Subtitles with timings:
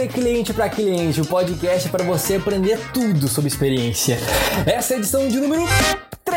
[0.00, 4.16] De Cliente para Cliente, o podcast para você aprender tudo sobre experiência.
[4.64, 5.62] Essa é a edição de número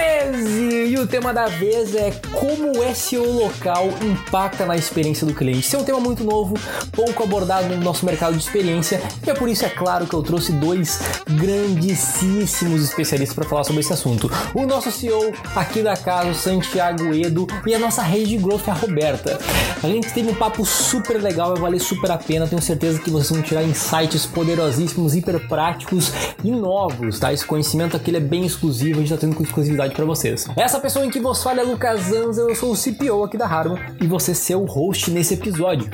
[0.04, 5.34] 13 e o tema da vez é como o SEO local impacta na experiência do
[5.34, 5.60] cliente.
[5.60, 6.56] Esse é um tema muito novo,
[6.92, 10.22] pouco abordado no nosso mercado de experiência e é por isso, é claro, que eu
[10.22, 11.00] trouxe dois
[11.30, 14.30] grandíssimos especialistas para falar sobre esse assunto.
[14.54, 18.74] O nosso CEO aqui da casa, Santiago Edo, e a nossa rede de growth, a
[18.74, 19.40] Roberta.
[19.82, 23.10] A gente teve um papo super legal, vai valer super a pena, tenho certeza que
[23.10, 26.12] vocês vão tirar insights poderosíssimos, hiper práticos
[26.44, 27.32] e novos, tá?
[27.32, 30.48] Esse conhecimento aqui é bem exclusivo, a gente tá tendo com exclusividade para vocês.
[30.58, 33.46] Essa pessoa em que vos fala é Lucas Anza, eu sou o CPO aqui da
[33.46, 35.90] Harman e você ser o host nesse episódio.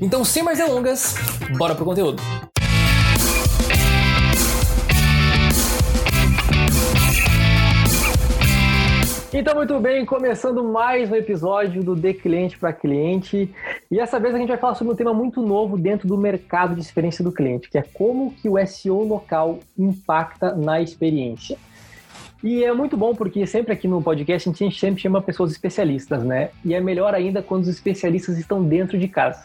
[0.00, 1.14] Então, sem mais delongas,
[1.56, 2.22] bora pro conteúdo.
[9.34, 13.50] Então, muito bem, começando mais um episódio do De Cliente para Cliente.
[13.90, 16.74] E essa vez a gente vai falar sobre um tema muito novo dentro do mercado
[16.74, 21.56] de experiência do cliente, que é como que o SEO local impacta na experiência.
[22.42, 26.24] E é muito bom porque sempre aqui no podcast a gente sempre chama pessoas especialistas,
[26.24, 26.50] né?
[26.64, 29.44] E é melhor ainda quando os especialistas estão dentro de casa.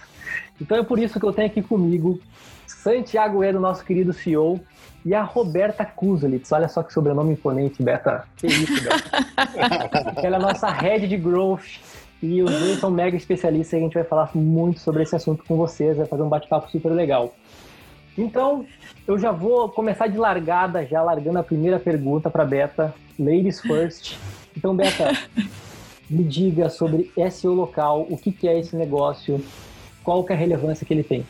[0.60, 2.20] Então é por isso que eu tenho aqui comigo
[2.66, 4.60] Santiago Edo, nosso querido CEO,
[5.06, 6.52] e a Roberta Kuzolitz.
[6.52, 8.26] Olha só que sobrenome imponente, Beta.
[8.36, 9.26] Que isso, Beta.
[10.26, 11.80] Ela é a nossa head de growth.
[12.22, 15.44] E os dois são mega especialistas e a gente vai falar muito sobre esse assunto
[15.44, 17.32] com vocês, vai fazer um bate-papo super legal.
[18.18, 18.66] Então,
[19.08, 22.94] eu já vou começar de largada, já largando a primeira pergunta para Beta.
[23.20, 24.18] Ladies first.
[24.56, 25.12] Então, Beta,
[26.10, 29.44] me diga sobre SEO local, o que, que é esse negócio,
[30.04, 31.26] qual que é a relevância que ele tem.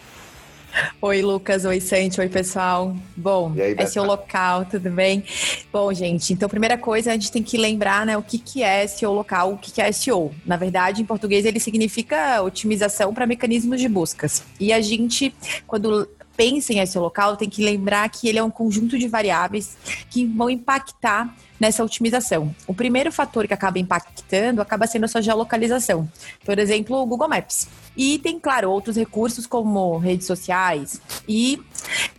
[1.02, 1.66] Oi, Lucas.
[1.66, 2.20] Oi, Santi.
[2.20, 2.96] Oi, pessoal.
[3.16, 5.24] Bom, aí, esse é o local, tudo bem?
[5.72, 8.86] Bom, gente, então, primeira coisa, a gente tem que lembrar, né, o que, que é
[8.86, 10.32] SEO local, o que, que é SEO.
[10.46, 14.44] Na verdade, em português, ele significa otimização para mecanismos de buscas.
[14.59, 15.34] E a gente,
[15.66, 19.75] quando pensa em SEO local, tem que lembrar que ele é um conjunto de variáveis
[20.09, 22.56] que vão impactar nessa otimização.
[22.68, 26.08] O primeiro fator que acaba impactando acaba sendo a sua geolocalização.
[26.46, 27.68] Por exemplo, o Google Maps.
[27.97, 31.02] E tem, claro, outros recursos como redes sociais.
[31.28, 31.59] E,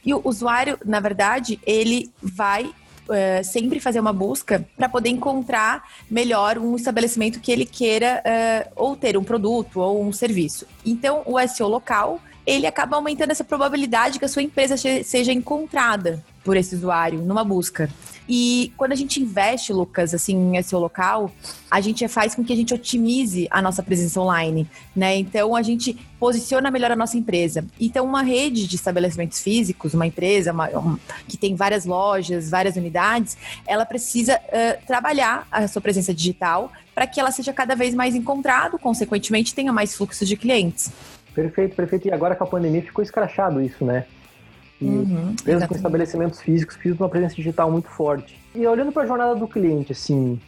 [0.05, 2.71] e o usuário, na verdade, ele vai
[3.09, 8.71] Uh, sempre fazer uma busca para poder encontrar melhor um estabelecimento que ele queira uh,
[8.77, 10.67] ou ter um produto ou um serviço.
[10.84, 16.25] Então, o SEO local ele acaba aumentando essa probabilidade que a sua empresa seja encontrada
[16.42, 17.91] por esse usuário numa busca.
[18.26, 21.31] E quando a gente investe, Lucas, assim, em SEO local,
[21.70, 24.66] a gente faz com que a gente otimize a nossa presença online,
[24.97, 25.16] né?
[25.16, 27.66] Então a gente posiciona melhor a nossa empresa.
[27.78, 32.76] Então uma rede de estabelecimentos físicos, uma empresa uma, um, que tem várias lojas, várias
[32.76, 33.36] unidades,
[33.66, 38.15] ela precisa uh, trabalhar a sua presença digital para que ela seja cada vez mais
[38.15, 40.91] encontrada, consequentemente tenha mais fluxos de clientes.
[41.38, 42.09] Perfeito, perfeito.
[42.09, 44.06] E agora com a pandemia ficou escrachado isso, né?
[44.81, 48.37] E uhum, mesmo com estabelecimentos físicos, de uma presença digital muito forte.
[48.53, 50.41] E olhando para a jornada do cliente, assim,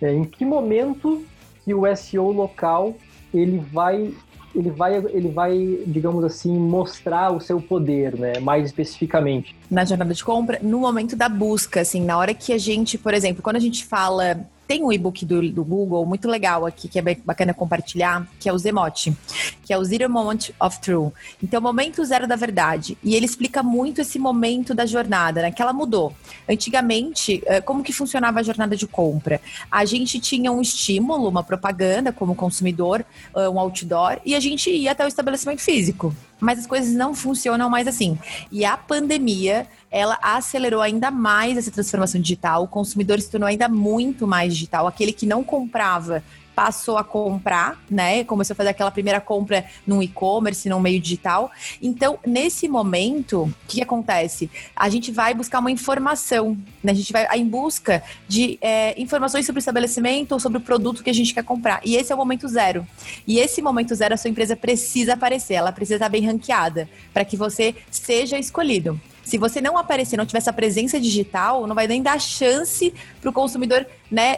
[0.00, 1.22] é, em que momento
[1.62, 2.96] que o SEO local
[3.32, 4.10] ele vai
[4.54, 8.38] ele vai, ele vai, digamos assim, mostrar o seu poder, né?
[8.38, 9.56] Mais especificamente.
[9.70, 13.14] Na jornada de compra, no momento da busca, assim, na hora que a gente, por
[13.14, 16.98] exemplo, quando a gente fala tem um e-book do, do Google muito legal aqui, que
[16.98, 19.14] é bacana compartilhar, que é o Zemote,
[19.62, 21.10] que é o Zero Moment of True.
[21.42, 22.96] Então, momento zero da verdade.
[23.04, 25.50] E ele explica muito esse momento da jornada, né?
[25.50, 26.14] Que ela mudou.
[26.48, 29.42] Antigamente, eh, como que funcionava a jornada de compra?
[29.70, 33.04] A gente tinha um estímulo, uma propaganda como consumidor,
[33.36, 36.16] eh, um outdoor, e a gente ia até o estabelecimento físico.
[36.42, 38.18] Mas as coisas não funcionam mais assim.
[38.50, 42.64] E a pandemia ela acelerou ainda mais essa transformação digital.
[42.64, 44.88] O consumidor se tornou ainda muito mais digital.
[44.88, 46.20] Aquele que não comprava
[46.54, 48.24] passou a comprar, né?
[48.24, 51.50] Começou a fazer aquela primeira compra num e-commerce, num meio digital.
[51.80, 54.50] Então, nesse momento, o que, que, acontece?
[54.76, 56.92] A gente vai buscar uma informação, né?
[56.92, 61.02] A gente vai em busca de é, informações sobre o estabelecimento ou sobre o produto
[61.02, 61.80] que a gente quer comprar.
[61.84, 62.86] E esse é o momento zero.
[63.26, 67.24] E esse momento zero, a sua empresa precisa aparecer, ela precisa estar bem ranqueada para
[67.24, 69.00] que você seja escolhido.
[69.24, 73.30] Se você não aparecer, não tiver essa presença digital, não vai nem dar chance para
[73.30, 74.36] o consumidor, né,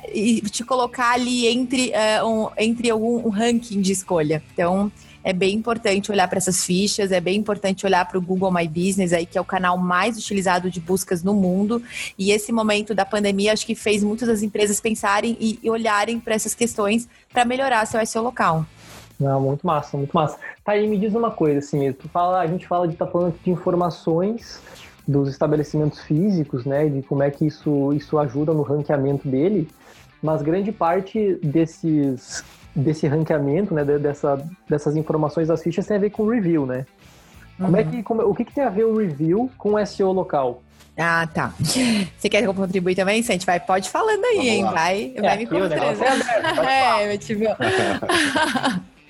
[0.51, 4.43] te colocar ali entre, uh, um, entre algum um ranking de escolha.
[4.53, 4.93] Então,
[5.25, 8.69] é bem importante olhar para essas fichas, é bem importante olhar para o Google My
[8.69, 11.83] Business, aí, que é o canal mais utilizado de buscas no mundo.
[12.19, 16.21] E esse momento da pandemia acho que fez muitas das empresas pensarem e, e olharem
[16.21, 18.67] para essas questões para melhorar seu SEO local.
[19.19, 20.39] Não, muito massa, muito massa.
[20.65, 23.35] Tá aí, me diz uma coisa, assim, tu fala, a gente fala de tá falando
[23.43, 24.61] de informações
[25.07, 29.69] dos estabelecimentos físicos, né, de como é que isso, isso ajuda no ranqueamento dele,
[30.23, 32.43] mas grande parte desses,
[32.75, 36.87] desse ranqueamento, né, dessa, dessas informações das fichas tem a ver com review, né?
[37.59, 37.91] Como é uhum.
[37.91, 40.63] que, como, o que, que tem a ver o review com o SEO local?
[40.97, 41.53] Ah, tá.
[42.19, 43.47] Você quer contribuir também, Sente?
[43.47, 44.65] Vai, pode falando aí, hein?
[44.65, 45.73] Vai, é, vai me contando.
[45.73, 47.45] É, é, tipo...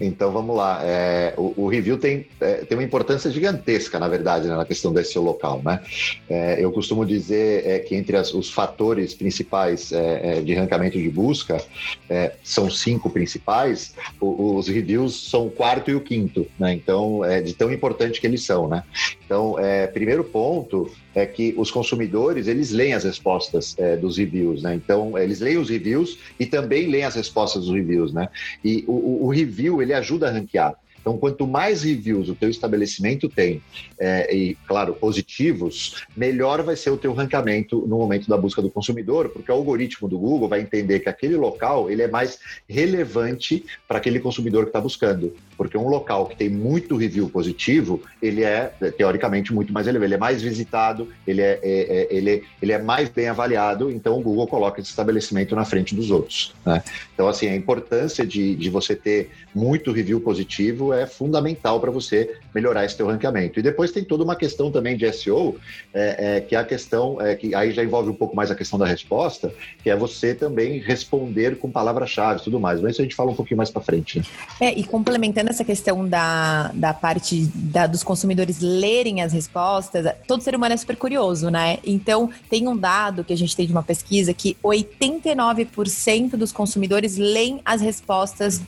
[0.00, 0.80] Então vamos lá.
[0.82, 4.92] É, o, o, review tem, é, tem uma importância gigantesca, na verdade, né, na questão
[5.04, 5.62] SEO local.
[5.64, 5.80] Né?
[6.28, 10.98] É, eu costumo dizer é, que entre as, os fatores principais é, é, de ranqueamento
[10.98, 11.62] de busca,
[12.42, 16.46] são cinco principais, o, os reviews são o quarto e o quinto.
[16.58, 16.74] Né?
[16.74, 18.68] Então, de tão importante que eles são.
[18.68, 18.82] Né?
[19.24, 19.56] Então,
[19.92, 24.74] primeiro ponto é que os consumidores eles leem as respostas dos reviews, né?
[24.74, 28.28] Então eles leem os reviews e também leem as respostas dos reviews, né?
[28.64, 30.74] E o, o review ele ajuda a ranquear.
[31.04, 33.60] Então, quanto mais reviews o teu estabelecimento tem,
[34.00, 38.70] é, e, claro, positivos, melhor vai ser o teu ranqueamento no momento da busca do
[38.70, 43.66] consumidor, porque o algoritmo do Google vai entender que aquele local ele é mais relevante
[43.86, 45.36] para aquele consumidor que está buscando.
[45.56, 50.08] Porque um local que tem muito review positivo, ele é, teoricamente, muito mais relevante.
[50.08, 54.18] Ele é mais visitado, ele é, é, é ele, ele é mais bem avaliado, então
[54.18, 56.54] o Google coloca esse estabelecimento na frente dos outros.
[56.64, 56.82] Né?
[57.14, 62.36] Então, assim, a importância de, de você ter muito review positivo é fundamental para você
[62.54, 63.58] melhorar esse teu ranqueamento.
[63.58, 65.56] E depois tem toda uma questão também de SEO,
[65.92, 68.54] é, é, que é a questão, é, que aí já envolve um pouco mais a
[68.54, 69.52] questão da resposta,
[69.82, 72.80] que é você também responder com palavras-chave e tudo mais.
[72.80, 74.18] Mas isso a gente fala um pouquinho mais para frente.
[74.18, 74.24] Né?
[74.60, 80.42] É, e complementando essa questão da, da parte da, dos consumidores lerem as respostas, todo
[80.42, 81.78] ser humano é super curioso, né?
[81.84, 87.16] Então, tem um dado que a gente tem de uma pesquisa que 89% dos consumidores
[87.16, 88.60] leem as respostas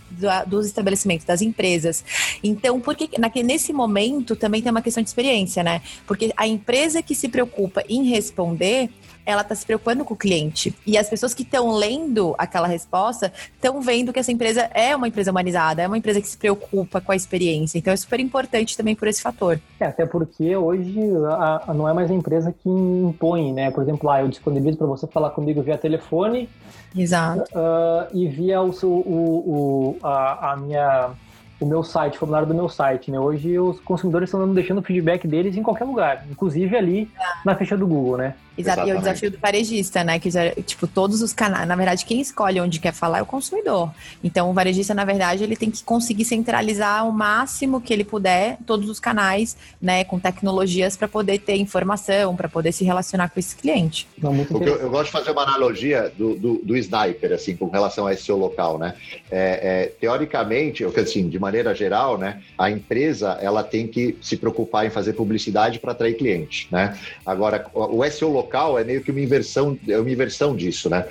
[0.46, 2.04] dos estabelecimentos, das empresas.
[2.42, 3.08] Então, porque
[3.42, 5.82] nesse momento também tem uma questão de experiência, né?
[6.06, 8.90] Porque a empresa que se preocupa em responder,
[9.26, 10.74] ela está se preocupando com o cliente.
[10.86, 15.08] E as pessoas que estão lendo aquela resposta estão vendo que essa empresa é uma
[15.08, 17.76] empresa humanizada, é uma empresa que se preocupa com a experiência.
[17.76, 19.60] Então é super importante também por esse fator.
[19.80, 23.70] É, até porque hoje a, a não é mais a empresa que impõe, né?
[23.72, 26.48] Por exemplo, ah, eu disponibilizo para você falar comigo via telefone.
[26.96, 27.42] Exato.
[27.52, 31.10] Uh, e via o, o, o a, a minha
[31.58, 33.18] o meu site, o formulário do meu site, né?
[33.18, 37.10] Hoje os consumidores estão deixando o feedback deles em qualquer lugar, inclusive ali
[37.44, 38.34] na ficha do Google, né?
[38.58, 40.18] Exato, e é o desafio do varejista, né?
[40.18, 40.30] Que,
[40.62, 43.90] tipo, todos os canais, na verdade, quem escolhe onde quer falar é o consumidor.
[44.24, 48.56] Então, o varejista, na verdade, ele tem que conseguir centralizar o máximo que ele puder
[48.66, 50.04] todos os canais, né?
[50.04, 54.08] Com tecnologias para poder ter informação, para poder se relacionar com esse cliente.
[54.18, 58.06] Não, eu, eu, gosto de fazer uma analogia do, do, do, sniper, assim, com relação
[58.06, 58.94] a esse seu local, né?
[59.30, 62.42] É, é, teoricamente, assim, de maneira geral, né?
[62.56, 66.98] A empresa, ela tem que se preocupar em fazer publicidade para atrair cliente, né?
[67.24, 71.06] Agora, o SEO local local é meio que uma inversão, é uma inversão disso, né?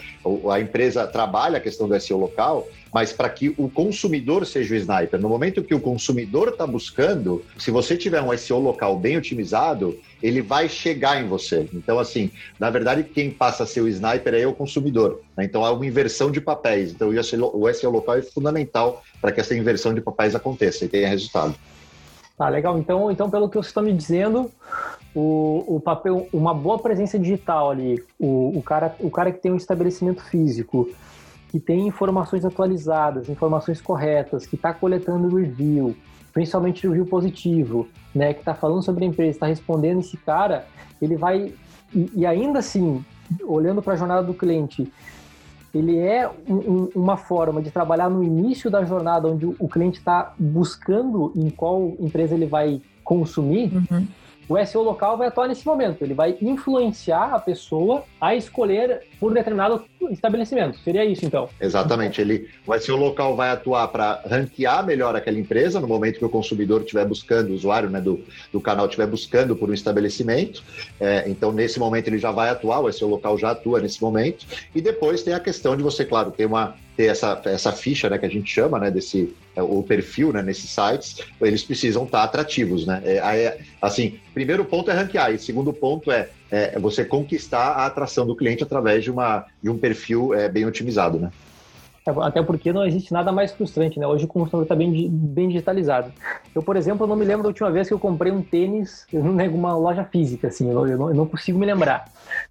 [0.52, 4.78] A empresa trabalha a questão do SEO local, mas para que o consumidor seja o
[4.78, 5.20] sniper.
[5.20, 10.00] No momento que o consumidor está buscando, se você tiver um SEO local bem otimizado,
[10.24, 11.68] ele vai chegar em você.
[11.74, 15.20] Então, assim, na verdade, quem passa a ser o sniper é o consumidor.
[15.36, 15.44] Né?
[15.44, 16.92] Então, é uma inversão de papéis.
[16.92, 21.10] Então, o SEO local é fundamental para que essa inversão de papéis aconteça e tenha
[21.10, 21.54] resultado.
[22.38, 22.78] Tá, legal.
[22.78, 24.52] Então, então pelo que você está me dizendo,
[25.16, 29.52] o, o papel, uma boa presença digital ali, o, o, cara, o cara que tem
[29.52, 30.90] um estabelecimento físico,
[31.50, 35.96] que tem informações atualizadas, informações corretas, que está coletando review,
[36.34, 40.68] principalmente review positivo, né, que está falando sobre a empresa, está respondendo esse cara,
[41.02, 41.54] ele vai
[41.94, 43.04] e, e ainda assim,
[43.46, 44.92] olhando para a jornada do cliente,
[45.74, 49.70] ele é um, um, uma forma de trabalhar no início da jornada, onde o, o
[49.70, 53.72] cliente está buscando em qual empresa ele vai consumir.
[53.90, 54.06] Uhum
[54.48, 56.04] o SEO local vai atuar nesse momento.
[56.04, 60.78] Ele vai influenciar a pessoa a escolher por determinado estabelecimento.
[60.80, 61.50] Seria isso, então?
[61.60, 62.22] Exatamente.
[62.22, 66.30] Ele, o SEO local vai atuar para ranquear melhor aquela empresa no momento que o
[66.30, 70.64] consumidor estiver buscando, o usuário né, do, do canal estiver buscando por um estabelecimento.
[71.00, 74.46] É, então, nesse momento, ele já vai atuar, o SEO local já atua nesse momento.
[74.74, 78.18] E depois tem a questão de você, claro, ter uma ter essa, essa ficha, né,
[78.18, 82.86] que a gente chama, né, desse o perfil, né, nesses sites, eles precisam estar atrativos,
[82.86, 83.02] né?
[83.06, 87.86] É, é, assim, primeiro ponto é ranquear e segundo ponto é, é, você conquistar a
[87.86, 91.32] atração do cliente através de uma de um perfil é, bem otimizado, né?
[92.06, 94.06] Até porque não existe nada mais frustrante, né?
[94.06, 96.12] Hoje o consumidor está bem, bem digitalizado.
[96.54, 99.20] Eu, por exemplo, não me lembro da última vez que eu comprei um tênis em
[99.50, 102.06] uma loja física, assim, eu não, eu não consigo me lembrar.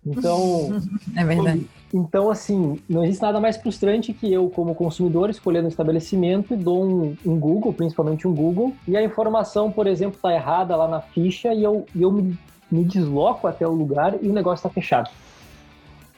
[0.05, 0.83] Então.
[1.17, 1.67] é verdade.
[1.93, 6.85] Então, assim, não existe nada mais frustrante que eu, como consumidor, escolhendo um estabelecimento dou
[6.85, 11.01] um, um, Google, principalmente um Google, e a informação, por exemplo, está errada lá na
[11.01, 12.37] ficha e eu, e eu me,
[12.69, 15.09] me desloco até o lugar e o negócio está fechado.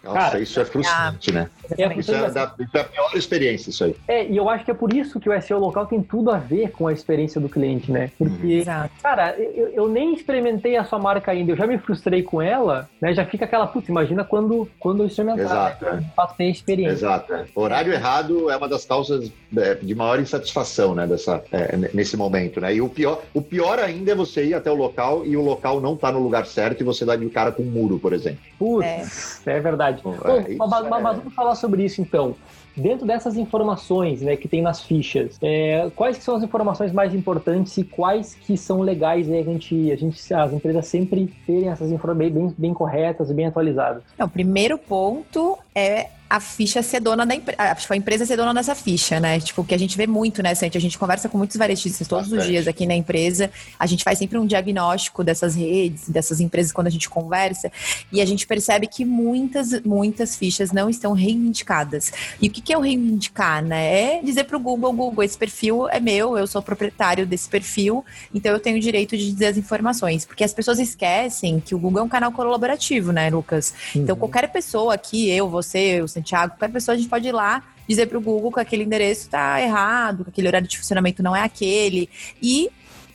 [0.06, 1.50] Nossa, Cara, isso é frustrante, né?
[1.76, 3.96] É, isso, é da, isso é a pior experiência, isso aí.
[4.06, 6.38] É, e eu acho que é por isso que o SEO local tem tudo a
[6.38, 8.10] ver com a experiência do cliente, né?
[8.16, 8.88] Porque, uhum.
[9.02, 12.88] cara, eu, eu, nem experimentei a sua marca ainda, eu já me frustrei com ela,
[13.00, 13.12] né?
[13.14, 15.44] Já fica aquela, putz, imagina quando, quando eu experimentar.
[15.44, 15.84] Exato.
[15.84, 15.96] Né?
[15.96, 16.92] De fato, tem experiência.
[16.92, 17.34] Exato.
[17.34, 17.44] É.
[17.54, 21.06] Horário errado é uma das causas é, de maior insatisfação, né?
[21.06, 22.74] Dessa, é, nesse momento, né?
[22.74, 25.80] E o pior, o pior ainda é você ir até o local e o local
[25.80, 28.38] não tá no lugar certo e você dá de cara com um muro, por exemplo.
[28.58, 29.95] Putz, é, é verdade.
[30.02, 30.16] Bom,
[30.58, 32.34] Bom mas, mas vamos falar sobre isso então.
[32.76, 37.76] Dentro dessas informações né, que tem nas fichas, é, quais são as informações mais importantes
[37.78, 41.90] e quais que são legais né, a, gente, a gente, as empresas sempre terem essas
[41.90, 44.02] informações bem, bem corretas e bem atualizadas?
[44.18, 48.74] o primeiro ponto é a ficha ser dona da empresa, a empresa ser dona dessa
[48.74, 49.38] ficha, né?
[49.38, 50.76] Tipo, que a gente vê muito, né, Santi?
[50.76, 52.42] A gente conversa com muitos varejistas todos Bastante.
[52.42, 53.50] os dias aqui na empresa.
[53.78, 57.70] A gente faz sempre um diagnóstico dessas redes, dessas empresas quando a gente conversa.
[58.10, 62.12] E a gente percebe que muitas, muitas fichas não estão reivindicadas.
[62.40, 64.16] E o que, que é o reivindicar, né?
[64.16, 68.04] É dizer para o Google, Google, esse perfil é meu, eu sou proprietário desse perfil,
[68.34, 70.24] então eu tenho o direito de dizer as informações.
[70.24, 73.72] Porque as pessoas esquecem que o Google é um canal colaborativo, né, Lucas?
[73.90, 74.16] Então, uhum.
[74.16, 78.06] Então, qualquer pessoa aqui, eu, você, Santiago, qualquer pessoa, a gente pode ir lá dizer
[78.06, 81.42] para o Google que aquele endereço está errado, que aquele horário de funcionamento não é
[81.42, 82.08] aquele,
[82.42, 82.70] e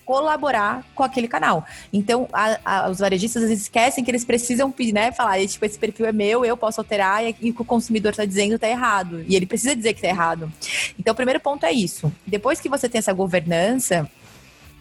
[0.06, 1.66] colaborar com aquele canal.
[1.92, 5.80] Então, a, a, os varejistas às vezes esquecem que eles precisam né, falar, tipo, esse
[5.80, 8.68] perfil é meu, eu posso alterar, e, e o que o consumidor está dizendo está
[8.68, 9.24] errado.
[9.28, 10.52] E ele precisa dizer que está errado.
[11.00, 12.12] Então, o primeiro ponto é isso.
[12.26, 14.10] Depois que você tem essa governança,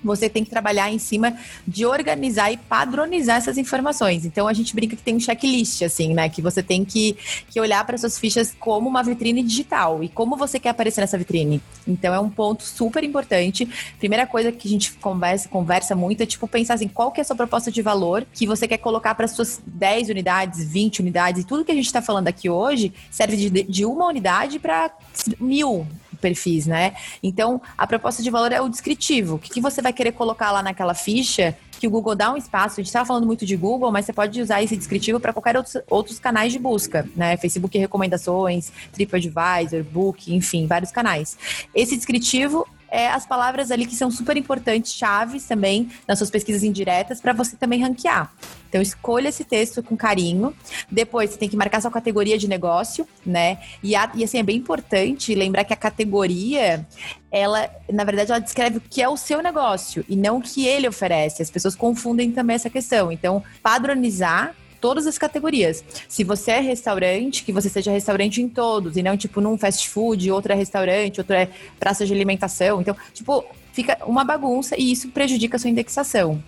[0.02, 4.24] você tem que trabalhar em cima de organizar e padronizar essas informações.
[4.24, 6.28] Então a gente brinca que tem um checklist, assim, né?
[6.28, 7.16] Que você tem que,
[7.48, 11.18] que olhar para suas fichas como uma vitrine digital e como você quer aparecer nessa
[11.18, 11.60] vitrine.
[11.86, 13.68] Então é um ponto super importante.
[13.98, 17.22] Primeira coisa que a gente conversa, conversa muito é tipo pensar assim, qual que é
[17.22, 21.42] a sua proposta de valor que você quer colocar para suas 10 unidades, 20 unidades,
[21.42, 24.90] e tudo que a gente está falando aqui hoje serve de, de uma unidade para
[25.38, 25.86] mil
[26.20, 26.94] perfis, né?
[27.22, 29.36] Então, a proposta de valor é o descritivo.
[29.36, 32.36] O que, que você vai querer colocar lá naquela ficha que o Google dá um
[32.36, 32.74] espaço.
[32.74, 35.56] A gente estava falando muito de Google, mas você pode usar esse descritivo para qualquer
[35.56, 37.38] outros, outros canais de busca, né?
[37.38, 41.38] Facebook recomendações, TripAdvisor, Book, enfim, vários canais.
[41.74, 46.62] Esse descritivo é, as palavras ali que são super importantes, chaves também nas suas pesquisas
[46.62, 48.32] indiretas, para você também ranquear.
[48.68, 50.54] Então, escolha esse texto com carinho.
[50.90, 53.58] Depois, você tem que marcar sua categoria de negócio, né?
[53.82, 56.86] E, a, e assim, é bem importante lembrar que a categoria,
[57.32, 60.66] ela, na verdade, ela descreve o que é o seu negócio e não o que
[60.66, 61.42] ele oferece.
[61.42, 63.10] As pessoas confundem também essa questão.
[63.10, 65.84] Então, padronizar todas as categorias.
[66.08, 69.88] Se você é restaurante, que você seja restaurante em todos, e não tipo num fast
[69.88, 72.80] food, outro é restaurante, outro é praça de alimentação.
[72.80, 76.42] Então, tipo, fica uma bagunça e isso prejudica a sua indexação.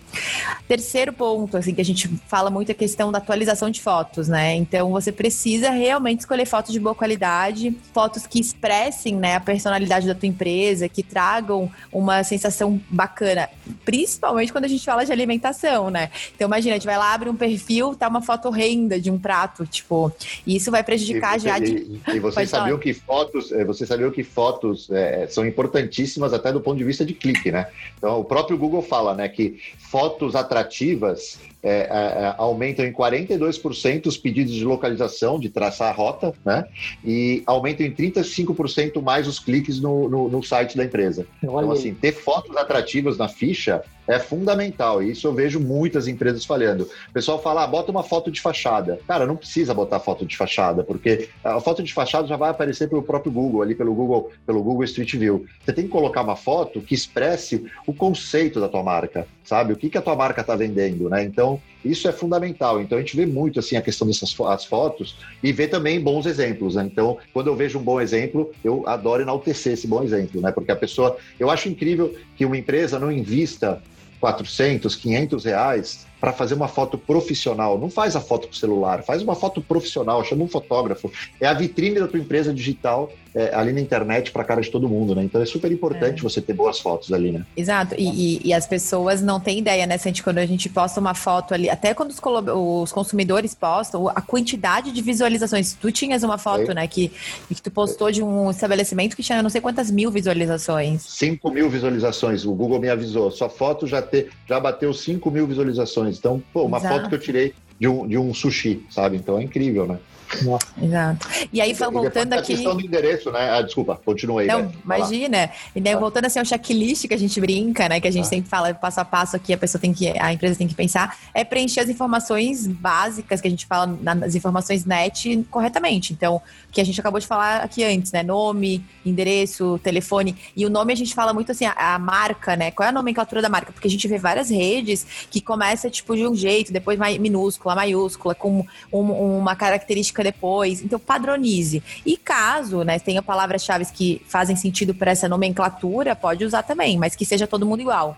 [0.67, 4.27] Terceiro ponto, assim, que a gente fala muito é a questão da atualização de fotos,
[4.27, 4.55] né?
[4.55, 10.07] Então você precisa realmente escolher fotos de boa qualidade, fotos que expressem, né, a personalidade
[10.07, 13.49] da tua empresa, que tragam uma sensação bacana,
[13.85, 16.09] principalmente quando a gente fala de alimentação, né?
[16.35, 19.17] Então imagina, a gente vai lá, abre um perfil, tá uma foto horrenda de um
[19.17, 20.11] prato, tipo,
[20.45, 21.71] e isso vai prejudicar e já de...
[21.73, 26.51] E, e você sabia que fotos, eh, você sabia que fotos é, são importantíssimas até
[26.51, 27.67] do ponto de vista de clique, né?
[27.97, 34.07] Então, o próprio Google fala, né, que fotos atrativas é, é, é aumentam em 42%
[34.07, 36.65] os pedidos de localização, de traçar a rota, né?
[37.03, 41.25] E aumentam em 35% mais os cliques no, no, no, site da empresa.
[41.41, 45.01] Então, assim, ter fotos atrativas na ficha é fundamental.
[45.01, 46.83] E isso eu vejo muitas empresas falhando.
[47.09, 48.99] O pessoal fala, ah, bota uma foto de fachada.
[49.07, 52.89] Cara, não precisa botar foto de fachada, porque a foto de fachada já vai aparecer
[52.89, 55.45] pelo próprio Google, ali pelo Google, pelo Google Street View.
[55.63, 59.73] Você tem que colocar uma foto que expresse o conceito da tua marca, sabe?
[59.73, 61.23] O que, que a tua marca está vendendo, né?
[61.23, 62.81] Então, isso é fundamental.
[62.81, 66.25] Então, a gente vê muito assim a questão dessas as fotos e vê também bons
[66.25, 66.75] exemplos.
[66.75, 66.89] Né?
[66.91, 70.51] Então, quando eu vejo um bom exemplo, eu adoro enaltecer esse bom exemplo, né?
[70.51, 73.81] Porque a pessoa, eu acho incrível que uma empresa não invista
[74.19, 77.77] 400, 500 reais para fazer uma foto profissional.
[77.77, 81.11] Não faz a foto com celular, faz uma foto profissional, chama um fotógrafo.
[81.37, 84.87] É a vitrine da tua empresa digital é, ali na internet para cara de todo
[84.87, 85.23] mundo, né?
[85.23, 86.21] Então é super importante é.
[86.21, 87.45] você ter boas fotos ali, né?
[87.57, 87.95] Exato.
[87.97, 90.21] E, e, e, as pessoas não têm ideia, né, Santi?
[90.23, 92.21] Quando a gente posta uma foto ali, até quando os,
[92.55, 95.73] os consumidores postam, a quantidade de visualizações.
[95.73, 96.73] Tu tinhas uma foto, é.
[96.75, 97.11] né, que,
[97.49, 101.01] que tu postou de um estabelecimento que tinha não sei quantas mil visualizações.
[101.01, 102.45] 5 mil visualizações.
[102.45, 103.31] O Google me avisou.
[103.31, 106.12] Sua foto já, te, já bateu 5 mil visualizações.
[106.17, 106.95] Então, pô, uma Exato.
[106.95, 109.17] foto que eu tirei de um, de um sushi, sabe?
[109.17, 109.99] Então é incrível, né?
[110.41, 110.67] Nossa.
[110.81, 111.27] Exato.
[111.51, 112.53] E aí, voltando aqui.
[112.53, 113.49] A questão do endereço, né?
[113.51, 114.47] Ah, desculpa, continua aí.
[114.47, 115.49] Não, imagina.
[115.75, 117.99] E daí, voltando assim ao checklist que a gente brinca, né?
[117.99, 118.29] Que a gente ah.
[118.29, 121.17] sempre fala passo a passo aqui, a pessoa tem que, a empresa tem que pensar,
[121.33, 126.13] é preencher as informações básicas que a gente fala nas informações net corretamente.
[126.13, 128.23] Então, que a gente acabou de falar aqui antes, né?
[128.23, 130.35] Nome, endereço, telefone.
[130.55, 132.71] E o nome a gente fala muito assim, a, a marca, né?
[132.71, 133.71] Qual é a nomenclatura da marca?
[133.71, 138.33] Porque a gente vê várias redes que começa tipo de um jeito, depois minúscula, maiúscula,
[138.33, 140.81] com um, uma característica depois.
[140.81, 141.83] Então, padronize.
[142.05, 147.15] E caso, né, tenha palavras-chave que fazem sentido para essa nomenclatura, pode usar também, mas
[147.15, 148.17] que seja todo mundo igual.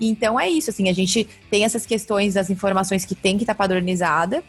[0.00, 3.54] Então é isso, assim, a gente tem essas questões das informações que tem que estar
[3.54, 4.42] tá padronizada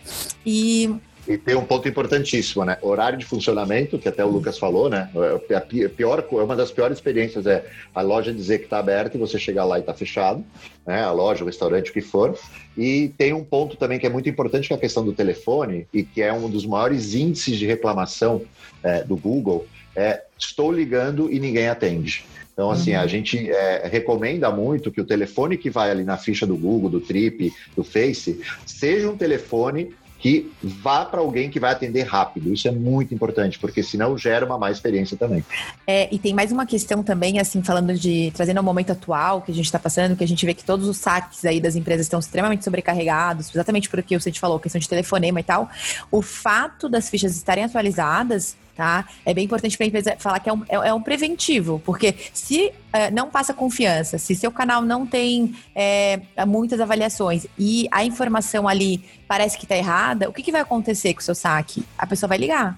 [0.45, 0.95] e
[1.27, 2.77] e tem um ponto importantíssimo, né?
[2.81, 5.09] Horário de funcionamento, que até o Lucas falou, né?
[5.49, 9.19] É, a pior, uma das piores experiências é a loja dizer que está aberta e
[9.19, 10.43] você chegar lá e está fechado,
[10.85, 11.03] né?
[11.03, 12.37] A loja, o restaurante, o que for.
[12.77, 15.87] E tem um ponto também que é muito importante, que é a questão do telefone,
[15.93, 18.43] e que é um dos maiores índices de reclamação
[18.83, 19.65] é, do Google,
[19.95, 22.25] é estou ligando e ninguém atende.
[22.53, 23.01] Então, assim, uhum.
[23.01, 26.89] a gente é, recomenda muito que o telefone que vai ali na ficha do Google,
[26.89, 29.93] do Trip, do Face, seja um telefone
[30.25, 32.51] que vá para alguém que vai atender rápido.
[32.51, 35.45] Isso é muito importante, porque senão gera uma má experiência também.
[35.85, 39.51] É, e tem mais uma questão também, assim, falando de trazendo ao momento atual que
[39.51, 42.07] a gente está passando, que a gente vê que todos os saques aí das empresas
[42.07, 45.69] estão extremamente sobrecarregados, exatamente porque o gente falou, questão de telefonema e tal.
[46.09, 49.07] O fato das fichas estarem atualizadas tá?
[49.25, 52.13] É bem importante para a empresa falar que é um, é, é um preventivo, porque
[52.33, 58.03] se é, não passa confiança, se seu canal não tem é, muitas avaliações e a
[58.03, 61.83] informação ali parece que está errada, o que, que vai acontecer com o seu saque?
[61.97, 62.77] A pessoa vai ligar.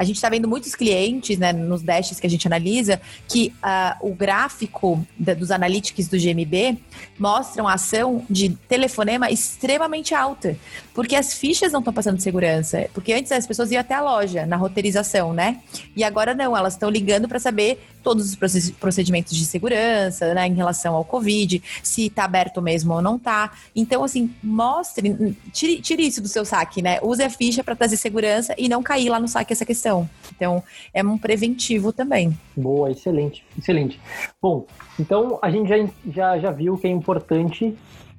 [0.00, 4.08] A gente está vendo muitos clientes, né, nos dashes que a gente analisa, que uh,
[4.08, 6.78] o gráfico da, dos analytics do GMB
[7.18, 10.56] mostram a ação de telefonema extremamente alta,
[11.00, 12.86] porque as fichas não estão passando de segurança.
[12.92, 15.62] Porque antes as pessoas iam até a loja, na roteirização, né?
[15.96, 20.52] E agora não, elas estão ligando para saber todos os procedimentos de segurança, né, em
[20.52, 23.50] relação ao Covid, se está aberto mesmo ou não está.
[23.74, 26.98] Então, assim, mostre, tire, tire, isso do seu saque, né?
[27.02, 30.06] Use a ficha para trazer segurança e não cair lá no saque essa questão.
[30.36, 32.38] Então, é um preventivo também.
[32.54, 33.98] Boa, excelente, excelente.
[34.40, 34.66] Bom,
[34.98, 35.76] então a gente já,
[36.12, 37.74] já, já viu que é importante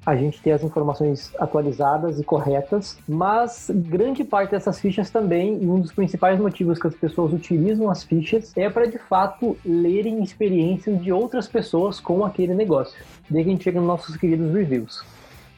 [0.05, 5.67] a gente ter as informações atualizadas e corretas, mas grande parte dessas fichas também, e
[5.67, 10.23] um dos principais motivos que as pessoas utilizam as fichas é para de fato lerem
[10.23, 12.97] experiências de outras pessoas com aquele negócio.
[13.29, 15.03] Daí que a gente chega nos nossos queridos reviews.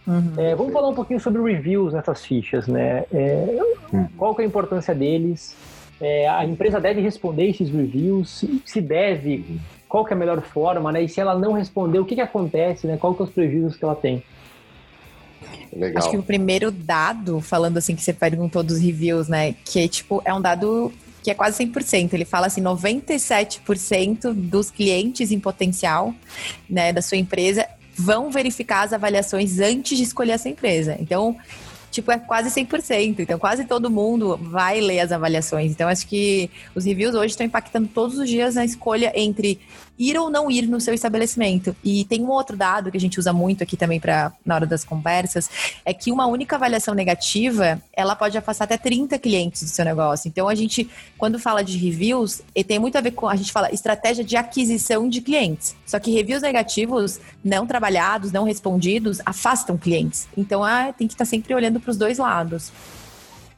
[0.05, 0.33] Uhum.
[0.35, 3.05] É, vamos falar um pouquinho sobre reviews nessas fichas, né?
[3.13, 3.57] É,
[3.93, 4.05] hum.
[4.17, 5.55] qual que é a importância deles?
[6.01, 10.91] É, a empresa deve responder esses reviews, se deve, qual que é a melhor forma,
[10.91, 11.03] né?
[11.03, 12.97] E se ela não responder, o que, que acontece, né?
[12.97, 14.21] Qual que é os prejuízos que ela tem?
[15.75, 16.01] Legal.
[16.01, 19.55] Acho que o primeiro dado, falando assim, que você perguntou dos reviews, né?
[19.65, 20.91] Que é tipo, é um dado
[21.23, 22.13] que é quase 100%.
[22.13, 26.13] Ele fala assim, 97% dos clientes em potencial,
[26.69, 30.97] né, da sua empresa vão verificar as avaliações antes de escolher essa empresa.
[30.99, 31.37] Então,
[31.93, 33.19] tipo, é quase 100%.
[33.19, 35.71] Então, quase todo mundo vai ler as avaliações.
[35.71, 39.59] Então, acho que os reviews hoje estão impactando todos os dias na escolha entre
[39.97, 41.75] ir ou não ir no seu estabelecimento.
[41.83, 44.65] E tem um outro dado que a gente usa muito aqui também para na hora
[44.65, 45.49] das conversas,
[45.85, 50.27] é que uma única avaliação negativa, ela pode afastar até 30 clientes do seu negócio.
[50.27, 53.71] Então a gente, quando fala de reviews, tem muito a ver com a gente fala
[53.71, 55.75] estratégia de aquisição de clientes.
[55.85, 60.27] Só que reviews negativos, não trabalhados, não respondidos, afastam clientes.
[60.35, 62.71] Então ah, tem que estar tá sempre olhando para os dois lados.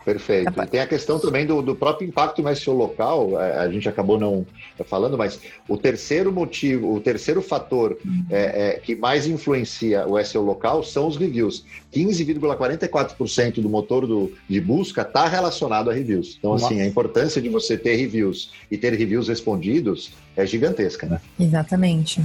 [0.05, 0.53] Perfeito.
[0.61, 3.89] E tem a questão também do, do próprio impacto no SEO local, é, a gente
[3.89, 4.45] acabou não
[4.85, 8.25] falando, mas o terceiro motivo, o terceiro fator uhum.
[8.29, 11.65] é, é, que mais influencia o SEO local são os reviews.
[11.91, 16.35] 15,44% do motor do, de busca está relacionado a reviews.
[16.37, 21.19] Então, assim, a importância de você ter reviews e ter reviews respondidos é gigantesca, né?
[21.39, 22.21] Exatamente.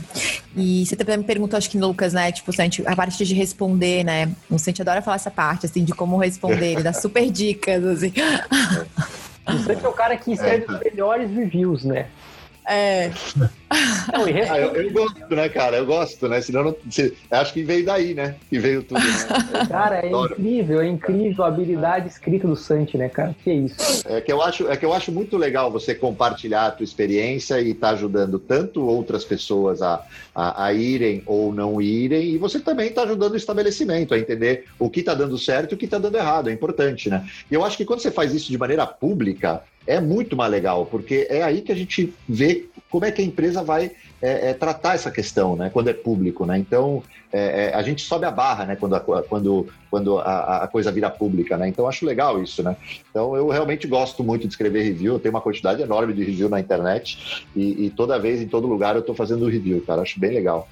[0.56, 2.32] E você também me perguntou, acho que, Lucas, né?
[2.32, 2.50] Tipo,
[2.86, 4.32] a parte de responder, né?
[4.50, 6.72] O Santi adora falar essa parte, assim, de como responder.
[6.72, 8.12] Ele dá super dicas, assim.
[9.46, 10.72] O Santi é o cara que escreve é.
[10.72, 12.08] os melhores reviews, né?
[12.66, 13.10] É.
[14.12, 15.76] Não, ah, eu, eu, gosto, né, cara?
[15.76, 16.40] Eu gosto, né?
[16.40, 18.34] Senão, não, se, acho que veio daí, né?
[18.48, 19.00] Que veio tudo.
[19.00, 19.06] Né?
[19.68, 23.34] Cara, é incrível, é incrível a habilidade escrita do Santi, né, cara?
[23.44, 24.08] Que é isso.
[24.08, 27.60] É que eu acho, é que eu acho muito legal você compartilhar a tua experiência
[27.60, 30.04] e tá ajudando tanto outras pessoas a,
[30.34, 34.64] a, a irem ou não irem, e você também está ajudando o estabelecimento a entender
[34.78, 36.50] o que está dando certo e o que está dando errado.
[36.50, 37.24] É importante, né?
[37.50, 40.86] E eu acho que quando você faz isso de maneira pública, é muito mais legal,
[40.86, 43.92] porque é aí que a gente vê como é que a empresa vai
[44.22, 45.70] é, é, tratar essa questão, né?
[45.72, 46.58] Quando é público, né?
[46.58, 48.76] Então é, é, a gente sobe a barra, né?
[48.76, 51.68] Quando a, quando, quando a, a, coisa vira pública, né?
[51.68, 52.76] Então acho legal isso, né?
[53.10, 55.14] Então eu realmente gosto muito de escrever review.
[55.14, 58.66] Eu tenho uma quantidade enorme de review na internet e, e toda vez, em todo
[58.66, 60.02] lugar, eu estou fazendo review, cara.
[60.02, 60.68] Acho bem legal.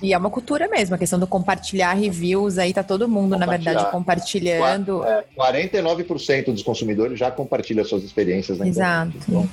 [0.00, 3.46] E é uma cultura mesmo, a questão do compartilhar reviews, aí tá todo mundo, na
[3.46, 5.04] verdade, compartilhando.
[5.04, 9.08] É, 49% dos consumidores já compartilham suas experiências na Exato.
[9.08, 9.24] internet.
[9.28, 9.48] Então,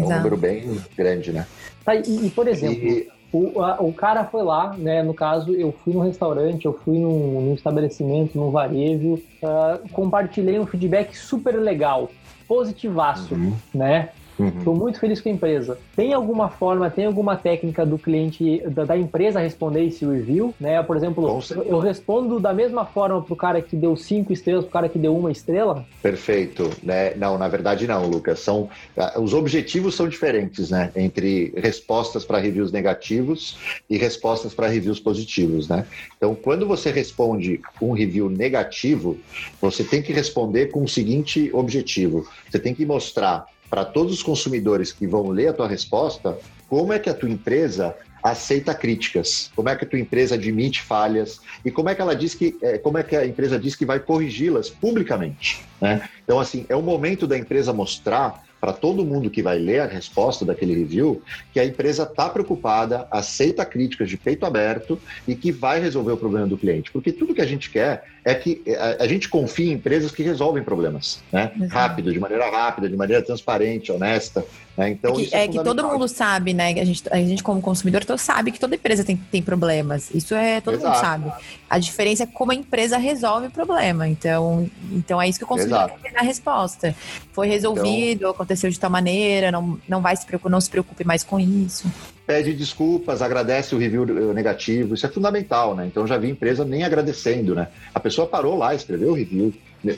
[0.00, 1.46] É um número bem grande, né?
[1.84, 3.08] Tá, e, e, por exemplo, e...
[3.32, 5.02] O, a, o cara foi lá, né?
[5.02, 10.58] No caso, eu fui no restaurante, eu fui num, num estabelecimento, num varejo, uh, compartilhei
[10.58, 12.10] um feedback super legal,
[12.46, 13.54] positivaço, uhum.
[13.72, 14.10] né?
[14.38, 14.80] Estou uhum.
[14.80, 15.78] muito feliz com a empresa.
[15.94, 20.54] Tem alguma forma, tem alguma técnica do cliente, da, da empresa responder esse review?
[20.58, 20.82] Né?
[20.82, 24.70] Por exemplo, eu respondo da mesma forma para o cara que deu cinco estrelas, para
[24.70, 25.84] o cara que deu uma estrela?
[26.02, 26.70] Perfeito.
[26.82, 27.14] Né?
[27.14, 28.40] Não, na verdade não, Lucas.
[28.40, 30.90] São, ah, os objetivos são diferentes, né?
[30.96, 35.86] Entre respostas para reviews negativos e respostas para reviews positivos, né?
[36.16, 39.18] Então, quando você responde um review negativo,
[39.60, 44.22] você tem que responder com o seguinte objetivo: você tem que mostrar para todos os
[44.22, 46.36] consumidores que vão ler a tua resposta,
[46.68, 50.82] como é que a tua empresa aceita críticas, como é que a tua empresa admite
[50.82, 53.74] falhas e como é que ela diz que, é, como é que a empresa diz
[53.74, 55.64] que vai corrigi-las publicamente.
[55.80, 56.06] Né?
[56.22, 59.86] Então, assim, é o momento da empresa mostrar para todo mundo que vai ler a
[59.86, 61.20] resposta daquele review
[61.52, 66.16] que a empresa está preocupada, aceita críticas de peito aberto e que vai resolver o
[66.16, 66.88] problema do cliente.
[66.92, 70.22] Porque tudo que a gente quer é que a, a gente confie em empresas que
[70.22, 71.50] resolvem problemas, né?
[71.68, 74.44] Rápido, de maneira rápida, de maneira transparente, honesta.
[74.76, 74.90] Né?
[74.90, 76.72] Então, é que, é, é que todo mundo sabe, né?
[76.72, 80.10] A gente, a gente como consumidor, todo sabe que toda empresa tem, tem problemas.
[80.14, 80.94] Isso é todo Exato.
[80.94, 81.32] mundo sabe.
[81.68, 84.08] A diferença é como a empresa resolve o problema.
[84.08, 86.00] Então, então é isso que o consumidor Exato.
[86.00, 86.94] quer a resposta.
[87.32, 91.04] Foi resolvido, então, aconteceu de tal maneira, não, não vai se preocupar, não se preocupe
[91.04, 91.86] mais com isso
[92.26, 95.86] pede desculpas, agradece o review negativo, isso é fundamental, né?
[95.86, 97.68] Então já vi empresa nem agradecendo, né?
[97.94, 99.52] A pessoa parou lá, escreveu o review,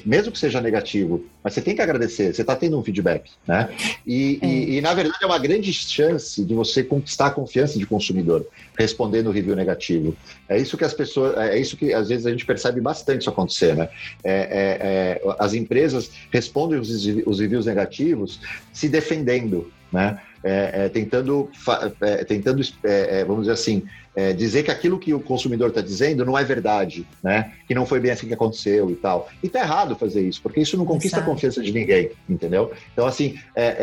[0.05, 3.69] mesmo que seja negativo, mas você tem que agradecer, você está tendo um feedback, né?
[4.07, 4.47] E, é.
[4.47, 8.47] e, e, na verdade é uma grande chance de você conquistar a confiança de consumidor
[8.79, 10.17] respondendo o review negativo.
[10.49, 13.31] É isso que as pessoas, é isso que às vezes a gente percebe bastante isso
[13.31, 13.89] acontecer, né?
[14.23, 16.89] É, é, é as empresas respondem os,
[17.27, 18.41] os reviews negativos
[18.73, 20.19] se defendendo, né?
[20.43, 21.49] É, é, tentando,
[22.03, 25.81] é, tentando é, é, vamos dizer assim, é, dizer que aquilo que o consumidor está
[25.81, 27.53] dizendo não é verdade, né?
[27.67, 29.29] Que não foi bem assim que aconteceu e tal.
[29.43, 31.31] E tá errado fazer isso, porque isso não conquista Exato.
[31.31, 32.73] a confiança de ninguém, entendeu?
[32.93, 33.39] Então, assim,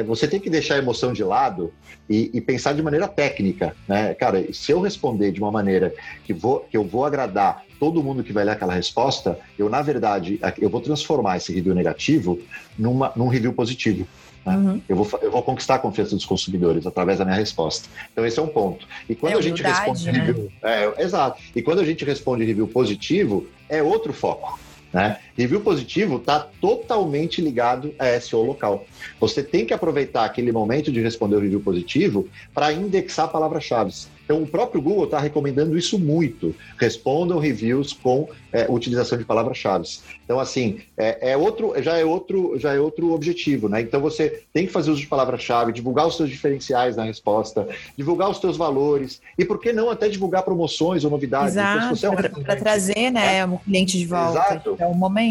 [0.05, 1.73] você tem que deixar a emoção de lado
[2.07, 4.13] e, e, pensar de maneira técnica, né?
[4.13, 5.93] Cara, se eu responder de uma maneira
[6.23, 9.81] que, vou, que eu vou agradar todo mundo que vai ler aquela resposta, eu, na
[9.81, 12.39] verdade, eu vou transformar esse review negativo
[12.77, 14.07] numa, num review positivo.
[14.45, 14.55] Né?
[14.55, 14.81] Uhum.
[14.87, 17.87] Eu, vou, eu vou conquistar a confiança dos consumidores através da minha resposta.
[18.11, 18.87] Então, esse é um ponto.
[19.07, 20.11] E quando é a gente responde né?
[20.11, 20.51] review.
[20.63, 21.41] É, exato.
[21.55, 24.59] E quando a gente responde review positivo, é outro foco.
[24.91, 25.19] Né?
[25.37, 28.85] Review positivo está totalmente ligado a SEO local.
[29.19, 33.91] Você tem que aproveitar aquele momento de responder o review positivo para indexar palavras-chave.
[34.23, 36.55] Então, o próprio Google está recomendando isso muito.
[36.79, 39.85] Respondam reviews com é, utilização de palavras-chave.
[40.23, 43.81] Então, assim, é, é, outro, já é outro, já é outro objetivo, né?
[43.81, 47.67] Então, você tem que fazer uso de palavra-chave, divulgar os seus diferenciais na resposta,
[47.97, 51.53] divulgar os seus valores e, por que não, até divulgar promoções ou novidades.
[51.53, 54.39] Exato, então, é um para trazer, né, o cliente de volta.
[54.39, 54.75] Exato.
[54.79, 55.30] É o momento.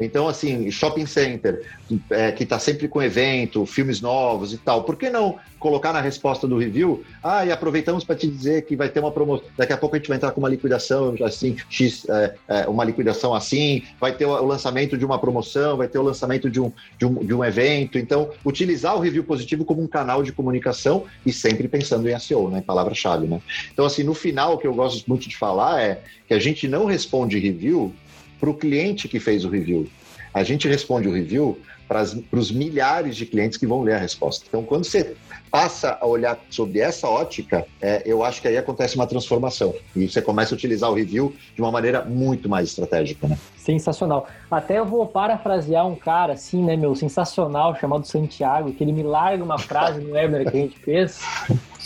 [0.00, 1.64] Então, assim, shopping center,
[2.10, 6.00] é, que está sempre com evento, filmes novos e tal, por que não colocar na
[6.00, 9.72] resposta do review, ah, e aproveitamos para te dizer que vai ter uma promoção, daqui
[9.72, 13.34] a pouco a gente vai entrar com uma liquidação, assim, X, é, é, uma liquidação
[13.34, 17.06] assim, vai ter o lançamento de uma promoção, vai ter o lançamento de um, de
[17.06, 17.98] um, de um evento.
[17.98, 22.48] Então, utilizar o review positivo como um canal de comunicação e sempre pensando em SEO,
[22.50, 23.40] né, palavra-chave, né?
[23.72, 26.68] Então, assim, no final, o que eu gosto muito de falar é que a gente
[26.68, 27.92] não responde review
[28.38, 29.88] para o cliente que fez o review.
[30.32, 34.44] A gente responde o review para os milhares de clientes que vão ler a resposta.
[34.46, 35.16] Então, quando você
[35.50, 39.74] passa a olhar sobre essa ótica, é, eu acho que aí acontece uma transformação.
[39.96, 43.38] E você começa a utilizar o review de uma maneira muito mais estratégica, né?
[43.56, 44.28] Sensacional.
[44.50, 49.02] Até eu vou parafrasear um cara, assim, né, meu, sensacional, chamado Santiago, que ele me
[49.02, 51.20] larga uma frase no webinar que a gente fez.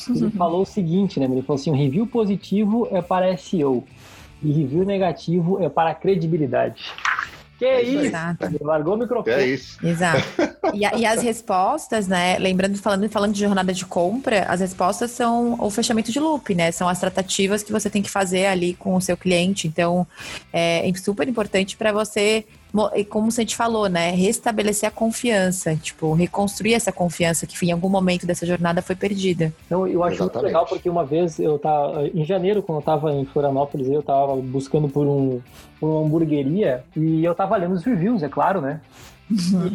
[0.09, 1.27] Ele falou o seguinte, né?
[1.27, 3.85] Ele falou assim: review positivo é para SEO
[4.43, 6.83] e review negativo é para credibilidade.
[7.63, 8.07] Que é isso?
[8.07, 8.51] Exato.
[8.61, 9.37] Largou o microfone.
[9.37, 9.87] Que é isso.
[9.87, 10.25] Exato.
[10.75, 12.39] E, e, as respostas, né?
[12.39, 16.73] Lembrando, falando, falando de jornada de compra, as respostas são o fechamento de loop, né?
[16.73, 19.69] São as tratativas que você tem que fazer ali com o seu cliente.
[19.69, 20.07] Então,
[20.51, 22.47] é super importante para você
[23.11, 24.11] como a gente falou, né?
[24.13, 29.53] Restabelecer a confiança, tipo, reconstruir essa confiança que em algum momento dessa jornada foi perdida.
[29.67, 30.35] Então, eu acho Exatamente.
[30.35, 34.03] muito legal porque uma vez eu tava, em janeiro, quando eu tava em Florianópolis, eu
[34.03, 35.41] tava buscando por, um,
[35.79, 38.81] por uma hamburgueria e eu tava lendo os reviews, é claro, né?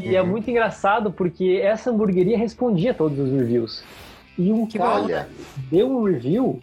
[0.04, 3.84] E é muito engraçado porque essa hamburgueria respondia a todos os reviews.
[4.38, 5.28] E um que cara
[5.72, 6.60] deu um review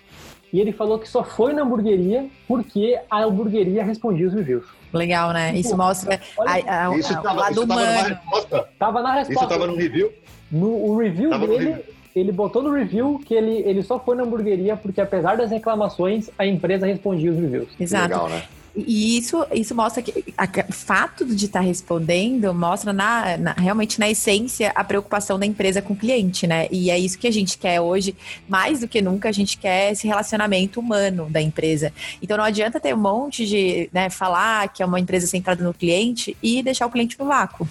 [0.53, 4.65] e ele falou que só foi na hamburgueria porque a hamburgueria respondia os reviews.
[4.99, 5.49] Legal, né?
[5.49, 7.85] Tipo, isso mostra a, a, isso a, tava, o lado isso humano.
[7.85, 8.69] Tava, resposta.
[8.79, 9.45] tava na resposta.
[9.45, 10.13] Isso tava no review?
[10.51, 11.85] No o review tava dele, review.
[12.15, 16.31] ele botou no review que ele, ele só foi na hamburgueria porque apesar das reclamações,
[16.39, 17.69] a empresa respondia os reviews.
[17.79, 18.09] Exato.
[18.09, 18.43] Legal, né?
[18.77, 20.25] E isso, isso mostra que
[20.69, 25.47] o fato de estar tá respondendo mostra na, na, realmente na essência a preocupação da
[25.47, 26.67] empresa com o cliente, né?
[26.73, 28.17] E é isso que a gente quer hoje,
[28.49, 31.93] mais do que nunca, a gente quer esse relacionamento humano da empresa.
[32.21, 35.73] Então não adianta ter um monte de né, falar que é uma empresa centrada no
[35.73, 37.69] cliente e deixar o cliente no vácuo.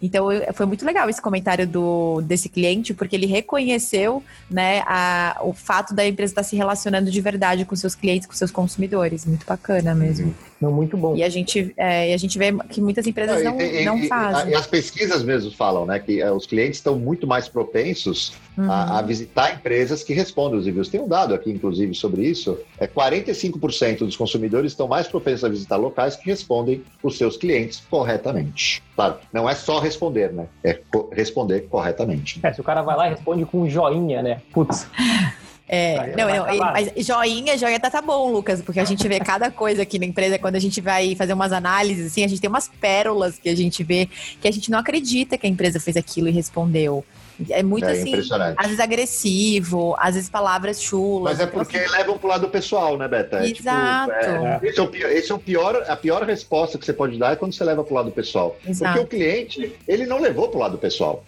[0.00, 5.52] Então foi muito legal esse comentário do, desse cliente, porque ele reconheceu né, a, o
[5.52, 9.26] fato da empresa estar se relacionando de verdade com seus clientes, com seus consumidores.
[9.26, 10.35] Muito bacana mesmo.
[10.60, 11.14] Não, muito bom.
[11.14, 14.52] E a gente, é, a gente vê que muitas empresas não, e, não e, fazem.
[14.52, 18.70] E as pesquisas mesmo falam, né, que é, os clientes estão muito mais propensos uhum.
[18.70, 20.88] a, a, visitar empresas que respondem os reviews.
[20.88, 22.58] Tem um dado aqui, inclusive, sobre isso.
[22.78, 27.82] É 45% dos consumidores estão mais propensos a visitar locais que respondem os seus clientes
[27.90, 28.82] corretamente.
[28.94, 30.46] Claro, não é só responder, né?
[30.64, 32.40] É co responder corretamente.
[32.42, 34.40] É, se o cara vai lá e responde com um joinha, né?
[34.52, 34.86] Putz.
[35.68, 39.50] É, não, não, mas joinha, joinha tá, tá bom, Lucas, porque a gente vê cada
[39.50, 42.48] coisa aqui na empresa, quando a gente vai fazer umas análises, assim, a gente tem
[42.48, 44.08] umas pérolas que a gente vê
[44.40, 47.04] que a gente não acredita que a empresa fez aquilo e respondeu.
[47.50, 48.14] É muito é assim,
[48.56, 51.36] às vezes agressivo, às vezes palavras chulas.
[51.36, 51.92] Mas é porque assim...
[51.92, 53.44] levam pro lado pessoal, né, Beta?
[53.44, 54.12] É, Exato.
[54.12, 56.92] Tipo, é, esse, é o pior, esse é o pior, a pior resposta que você
[56.94, 58.56] pode dar é quando você leva pro lado pessoal.
[58.66, 59.00] Exato.
[59.00, 61.22] Porque o cliente, ele não levou pro lado pessoal.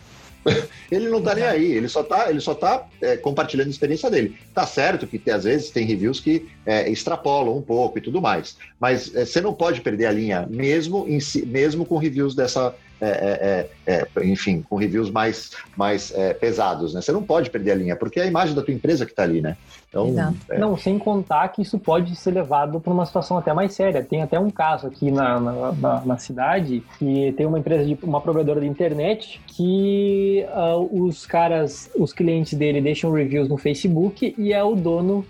[0.91, 4.11] ele não tá nem aí, ele só tá, ele só tá é, compartilhando a experiência
[4.11, 4.37] dele.
[4.55, 8.57] Tá certo que às vezes tem reviews que é, extrapolam um pouco e tudo mais,
[8.81, 13.69] mas é, você não pode perder a linha mesmo, si, mesmo com reviews dessa, é,
[13.87, 17.01] é, é, é, enfim, com reviews mais, mais pesados, né?
[17.01, 19.23] Você não pode perder a linha, porque é a imagem da tua empresa que está
[19.23, 19.57] ali, né?
[19.89, 20.13] Então,
[20.59, 24.05] Não, sem contar que isso pode ser levado para uma situação até mais séria.
[24.05, 27.99] Tem até um caso aqui na, na, na, na cidade que tem uma empresa, de,
[28.03, 34.35] uma provedora de internet que uh, os caras, os clientes dele deixam reviews no Facebook
[34.37, 35.25] e é o dono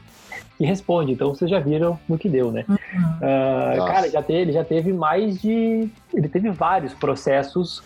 [0.58, 1.12] que responde.
[1.12, 2.64] Então vocês já viram no que deu, né?
[2.68, 2.76] Uhum.
[2.76, 5.88] Uh, cara, já teve, ele já teve mais de.
[6.12, 7.80] Ele teve vários processos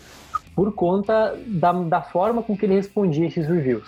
[0.55, 3.87] por conta da, da forma com que ele respondia esses reviews.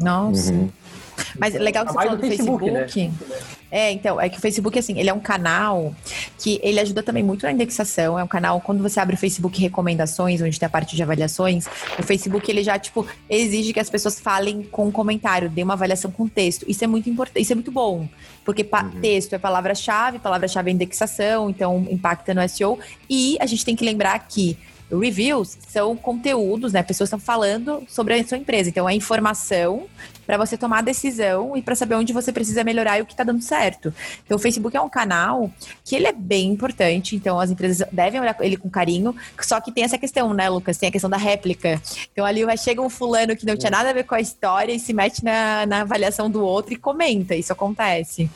[0.00, 0.52] Nossa.
[0.52, 0.70] Uhum.
[1.38, 2.64] Mas é legal que você falou do Facebook.
[2.64, 3.38] Facebook né?
[3.70, 5.92] É, então, é que o Facebook, assim, ele é um canal
[6.38, 8.16] que ele ajuda também muito na indexação.
[8.16, 11.66] É um canal, quando você abre o Facebook Recomendações, onde tem a parte de avaliações,
[11.98, 15.72] o Facebook, ele já, tipo, exige que as pessoas falem com um comentário, dê uma
[15.72, 16.64] avaliação com texto.
[16.68, 18.08] Isso é muito importante, isso é muito bom.
[18.44, 18.90] Porque uhum.
[19.00, 22.78] texto é palavra-chave, palavra-chave é indexação, então impacta no SEO.
[23.10, 24.56] E a gente tem que lembrar que
[24.90, 26.82] reviews são conteúdos, né?
[26.82, 28.68] Pessoas estão falando sobre a sua empresa.
[28.68, 29.86] Então, é informação
[30.26, 33.12] para você tomar a decisão e para saber onde você precisa melhorar e o que
[33.12, 33.92] está dando certo.
[34.24, 35.50] Então, o Facebook é um canal
[35.84, 39.70] que ele é bem importante, então as empresas devem olhar ele com carinho, só que
[39.70, 40.78] tem essa questão, né, Lucas?
[40.78, 41.80] Tem a questão da réplica.
[42.12, 44.72] Então, ali vai chega um fulano que não tinha nada a ver com a história
[44.72, 47.34] e se mete na, na avaliação do outro e comenta.
[47.34, 48.30] Isso acontece.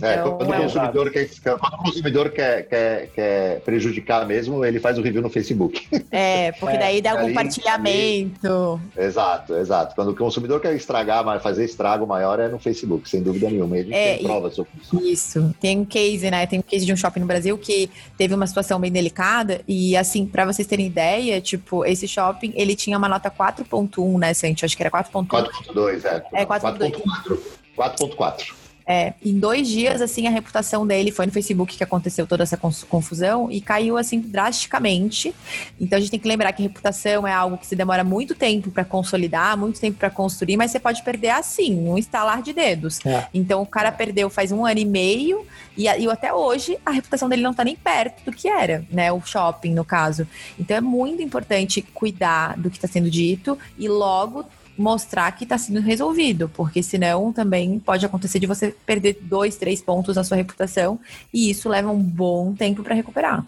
[0.00, 4.64] É, então, quando, é o consumidor quer, quando o consumidor quer, quer, quer prejudicar mesmo,
[4.64, 5.87] ele faz o review no Facebook.
[6.10, 8.80] É, porque é, daí dá ali, compartilhamento.
[8.96, 9.94] Ali, exato, exato.
[9.94, 13.76] Quando o consumidor quer estragar fazer estrago maior é no Facebook, sem dúvida nenhuma.
[13.76, 15.02] E a gente é, tem provas sobre isso.
[15.02, 15.54] Isso.
[15.60, 16.46] Tem um case, né?
[16.46, 19.60] Tem um case de um shopping no Brasil que teve uma situação bem delicada.
[19.66, 24.34] E assim, para vocês terem ideia, tipo, esse shopping, ele tinha uma nota 4.1, né,
[24.34, 24.64] Santi?
[24.64, 25.26] Acho que era 4.1.
[25.26, 26.42] 4.2, é.
[26.42, 27.38] É 4.4.
[27.76, 28.57] 4.4.
[28.90, 32.56] É, em dois dias, assim, a reputação dele foi no Facebook que aconteceu toda essa
[32.56, 35.34] confusão e caiu, assim, drasticamente.
[35.78, 38.70] Então a gente tem que lembrar que reputação é algo que se demora muito tempo
[38.70, 43.04] para consolidar, muito tempo para construir, mas você pode perder assim, um estalar de dedos.
[43.04, 43.26] É.
[43.34, 45.46] Então o cara perdeu faz um ano e meio
[45.76, 49.12] e, e até hoje a reputação dele não tá nem perto do que era, né?
[49.12, 50.26] O shopping, no caso.
[50.58, 54.46] Então é muito importante cuidar do que está sendo dito e logo
[54.78, 59.82] mostrar que está sendo resolvido, porque senão também pode acontecer de você perder dois, três
[59.82, 61.00] pontos na sua reputação
[61.34, 63.44] e isso leva um bom tempo para recuperar.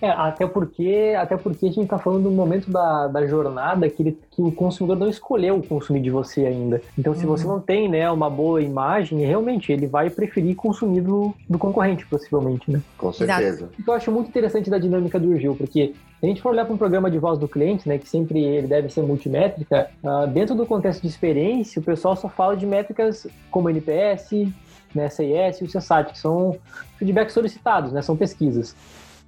[0.00, 4.02] É, até porque, até porque a gente está falando do momento da, da jornada que,
[4.02, 6.80] ele, que o consumidor não escolheu consumir de você ainda.
[6.98, 7.36] Então, se uhum.
[7.36, 12.06] você não tem né, uma boa imagem, realmente ele vai preferir consumir do, do concorrente,
[12.06, 12.80] possivelmente, né?
[12.96, 13.68] Com certeza.
[13.78, 16.74] Então, eu acho muito interessante da dinâmica do review, porque a gente for olhar para
[16.74, 20.54] um programa de voz do cliente, né, que sempre ele deve ser multimétrica, uh, dentro
[20.54, 24.48] do contexto de experiência, o pessoal só fala de métricas como NPS,
[24.94, 26.58] né, CIS e o CSAT, que são
[26.98, 28.76] feedbacks solicitados, né, são pesquisas.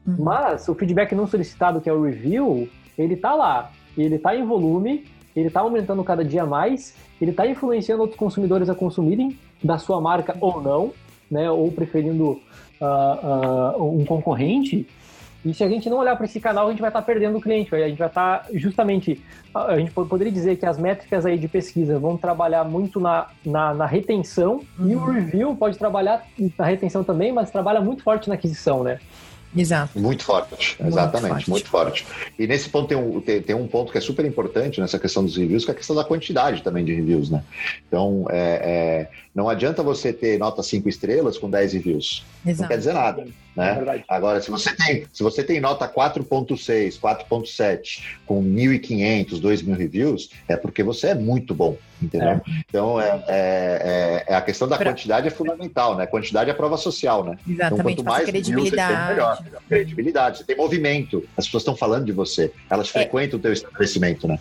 [0.06, 0.16] Uhum.
[0.18, 4.44] Mas o feedback não solicitado, que é o review, ele está lá, ele está em
[4.44, 9.78] volume, ele está aumentando cada dia mais, ele está influenciando outros consumidores a consumirem da
[9.78, 10.92] sua marca ou não,
[11.30, 12.40] né, ou preferindo
[12.80, 14.86] uh, uh, um concorrente.
[15.44, 17.36] E se a gente não olhar para esse canal, a gente vai estar tá perdendo
[17.38, 17.74] o cliente.
[17.74, 19.20] A gente vai estar tá justamente.
[19.54, 23.74] A gente poderia dizer que as métricas aí de pesquisa vão trabalhar muito na, na,
[23.74, 24.90] na retenção uhum.
[24.90, 25.12] e o uhum.
[25.12, 26.24] review pode trabalhar
[26.58, 28.98] na retenção também, mas trabalha muito forte na aquisição, né?
[29.54, 29.98] Exato.
[29.98, 31.50] Muito forte, muito exatamente, forte.
[31.50, 32.06] muito forte.
[32.38, 35.22] E nesse ponto tem um, tem, tem, um ponto que é super importante nessa questão
[35.22, 37.44] dos reviews, que é a questão da quantidade também de reviews, né?
[37.86, 42.24] Então, é, é, não adianta você ter nota 5 estrelas com 10 reviews.
[42.44, 42.62] Exato.
[42.62, 43.26] Não quer dizer nada.
[43.56, 43.84] Né?
[43.98, 50.30] É Agora, se você tem, se você tem nota 4.6, 4.7, com 1.500, 2.000 reviews,
[50.48, 52.28] é porque você é muito bom, entendeu?
[52.28, 52.42] É.
[52.68, 54.90] Então, é, é, é, é, a questão da pra...
[54.90, 56.06] quantidade é fundamental, né?
[56.06, 57.38] Quantidade é prova social, né?
[57.48, 58.96] Exatamente, então, quanto mais credibilidade.
[58.96, 59.44] Tem, melhor.
[59.68, 62.92] Credibilidade, você tem movimento, as pessoas estão falando de você, elas é.
[62.92, 64.38] frequentam o teu estabelecimento, né?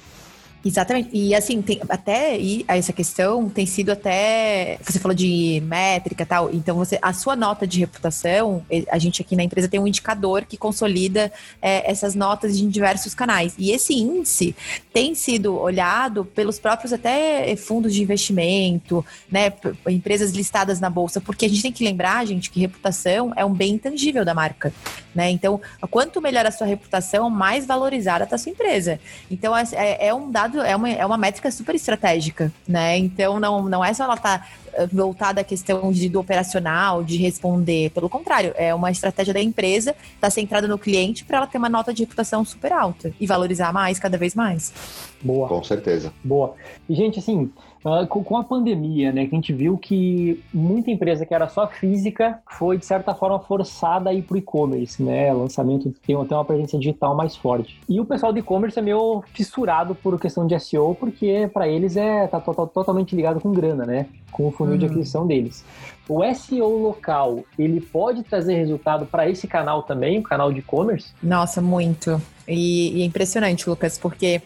[0.63, 1.09] Exatamente.
[1.11, 4.77] E assim, tem, até e essa questão tem sido até.
[4.83, 6.53] Você falou de métrica e tal.
[6.53, 10.45] Então, você, a sua nota de reputação, a gente aqui na empresa tem um indicador
[10.45, 13.55] que consolida é, essas notas em diversos canais.
[13.57, 14.55] E esse índice
[14.93, 19.51] tem sido olhado pelos próprios até fundos de investimento, né?
[19.87, 23.53] Empresas listadas na bolsa, porque a gente tem que lembrar, gente, que reputação é um
[23.53, 24.71] bem intangível da marca.
[25.13, 25.29] Né?
[25.29, 28.99] Então, quanto melhor a sua reputação, mais valorizada está a sua empresa.
[29.29, 32.97] Então, é, é, é um dado é uma, é uma métrica super estratégica, né?
[32.97, 37.03] Então não, não é só ela estar tá eh, voltada à questão de, do operacional,
[37.03, 37.89] de responder.
[37.91, 41.69] Pelo contrário, é uma estratégia da empresa, está centrada no cliente para ela ter uma
[41.69, 44.73] nota de reputação super alta e valorizar mais cada vez mais.
[45.21, 45.47] Boa.
[45.47, 46.13] Com certeza.
[46.23, 46.55] Boa.
[46.89, 47.51] E, gente, assim,
[47.83, 51.67] Uh, com, a pandemia, né, que a gente viu que muita empresa que era só
[51.67, 55.33] física foi, de certa forma, forçada a ir para o e-commerce, né?
[55.33, 57.79] Lançamento tem até uma presença digital mais forte.
[57.89, 61.97] E o pessoal do e-commerce é meio fissurado por questão de SEO, porque para eles
[61.97, 64.05] é tá, tá, tá, totalmente ligado com grana, né?
[64.31, 64.79] Com o funil uhum.
[64.79, 65.65] de aquisição deles.
[66.07, 71.13] O SEO local, ele pode trazer resultado para esse canal também, o canal de e-commerce?
[71.23, 72.21] Nossa, muito.
[72.47, 74.41] E, e, é impressionante, Lucas, porque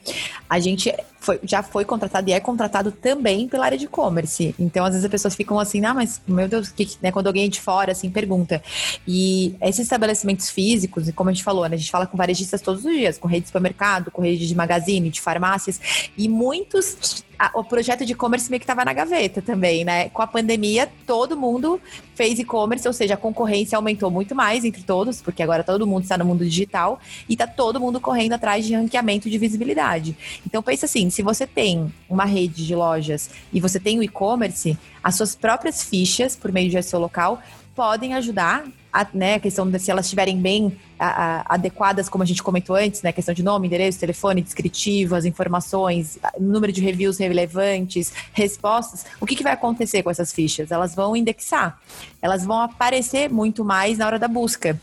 [0.50, 0.94] a gente
[1.26, 4.54] foi, já foi contratado e é contratado também pela área de e-commerce.
[4.60, 7.50] Então, às vezes as pessoas ficam assim, ah, mas meu Deus, que, né, quando alguém
[7.50, 8.62] de fora assim pergunta.
[9.08, 12.86] E esses estabelecimentos físicos, como a gente falou, né, a gente fala com varejistas todos
[12.86, 17.64] os dias, com rede de supermercado, com rede de magazine, de farmácias, e muitos o
[17.64, 20.10] projeto de e-commerce meio que estava na gaveta também, né?
[20.10, 21.82] Com a pandemia, todo mundo
[22.14, 26.04] fez e-commerce, ou seja, a concorrência aumentou muito mais entre todos, porque agora todo mundo
[26.04, 30.16] está no mundo digital e está todo mundo correndo atrás de ranqueamento de visibilidade.
[30.46, 34.78] Então pensa assim, se você tem uma rede de lojas e você tem o e-commerce,
[35.02, 37.42] as suas próprias fichas por meio de SEO local
[37.74, 42.22] podem ajudar a, né, a questão de se elas estiverem bem a, a, adequadas, como
[42.22, 46.82] a gente comentou antes, né, questão de nome, endereço, telefone, descritivo, as informações, número de
[46.82, 50.70] reviews relevantes, respostas, o que, que vai acontecer com essas fichas?
[50.70, 51.80] Elas vão indexar,
[52.22, 54.78] elas vão aparecer muito mais na hora da busca.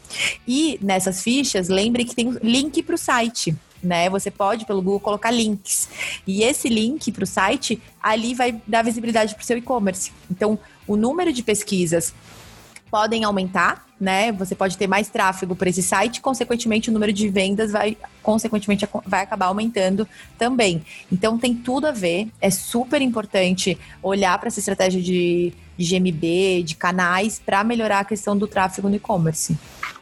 [0.49, 4.09] E nessas fichas, lembre que tem link para o site né?
[4.11, 5.88] Você pode, pelo Google, colocar links.
[6.27, 10.12] E esse link para o site, ali vai dar visibilidade para o seu e-commerce.
[10.31, 12.14] Então, o número de pesquisas
[12.92, 14.31] podem aumentar, né?
[14.33, 18.87] Você pode ter mais tráfego para esse site, consequentemente o número de vendas vai, consequentemente,
[19.07, 20.85] vai acabar aumentando também.
[21.11, 26.64] Então tem tudo a ver, é super importante olhar para essa estratégia de, de GMB,
[26.64, 29.57] de canais, para melhorar a questão do tráfego no e-commerce.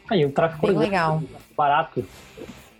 [0.09, 1.23] Aí, o tráfego Bem legal.
[1.55, 2.03] barato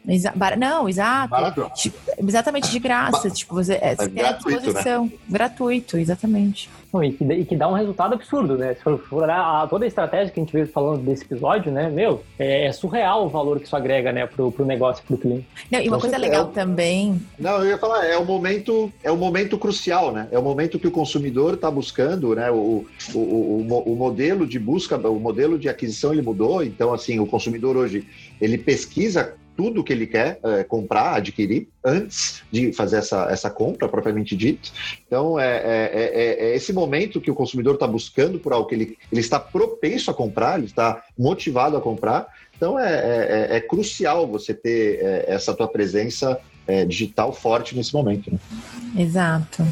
[0.08, 1.72] Exa não, exato.
[1.76, 3.30] Tipo, exatamente de graça.
[3.30, 5.06] tipo, você é, é gratuito, à disposição.
[5.06, 5.12] Né?
[5.30, 6.70] Gratuito, exatamente.
[7.04, 8.74] e, que, e, que, dá um resultado absurdo, né?
[8.74, 11.72] Se for, for olhar a, toda a estratégia que a gente veio falando desse episódio,
[11.72, 11.90] né?
[11.90, 15.46] Meu, é, é surreal o valor que isso agrega, né, pro, pro negócio, pro cliente.
[15.70, 17.22] Não, e uma coisa legal é também.
[17.38, 20.28] Não, eu ia falar, é o momento, é o momento crucial, né?
[20.32, 22.50] É o momento que o consumidor está buscando, né?
[22.50, 27.20] O, o, o, o modelo de busca, o modelo de aquisição ele mudou, então assim,
[27.20, 28.08] o consumidor hoje
[28.40, 33.88] ele pesquisa tudo que ele quer é, comprar, adquirir, antes de fazer essa, essa compra,
[33.88, 34.72] propriamente dito.
[35.06, 38.74] Então, é, é, é, é esse momento que o consumidor está buscando por algo que
[38.74, 42.26] ele, ele está propenso a comprar, ele está motivado a comprar.
[42.58, 42.92] Então, é,
[43.52, 46.40] é, é crucial você ter essa tua presença
[46.88, 48.32] digital forte nesse momento.
[48.32, 48.40] Né?
[48.98, 49.64] Exato.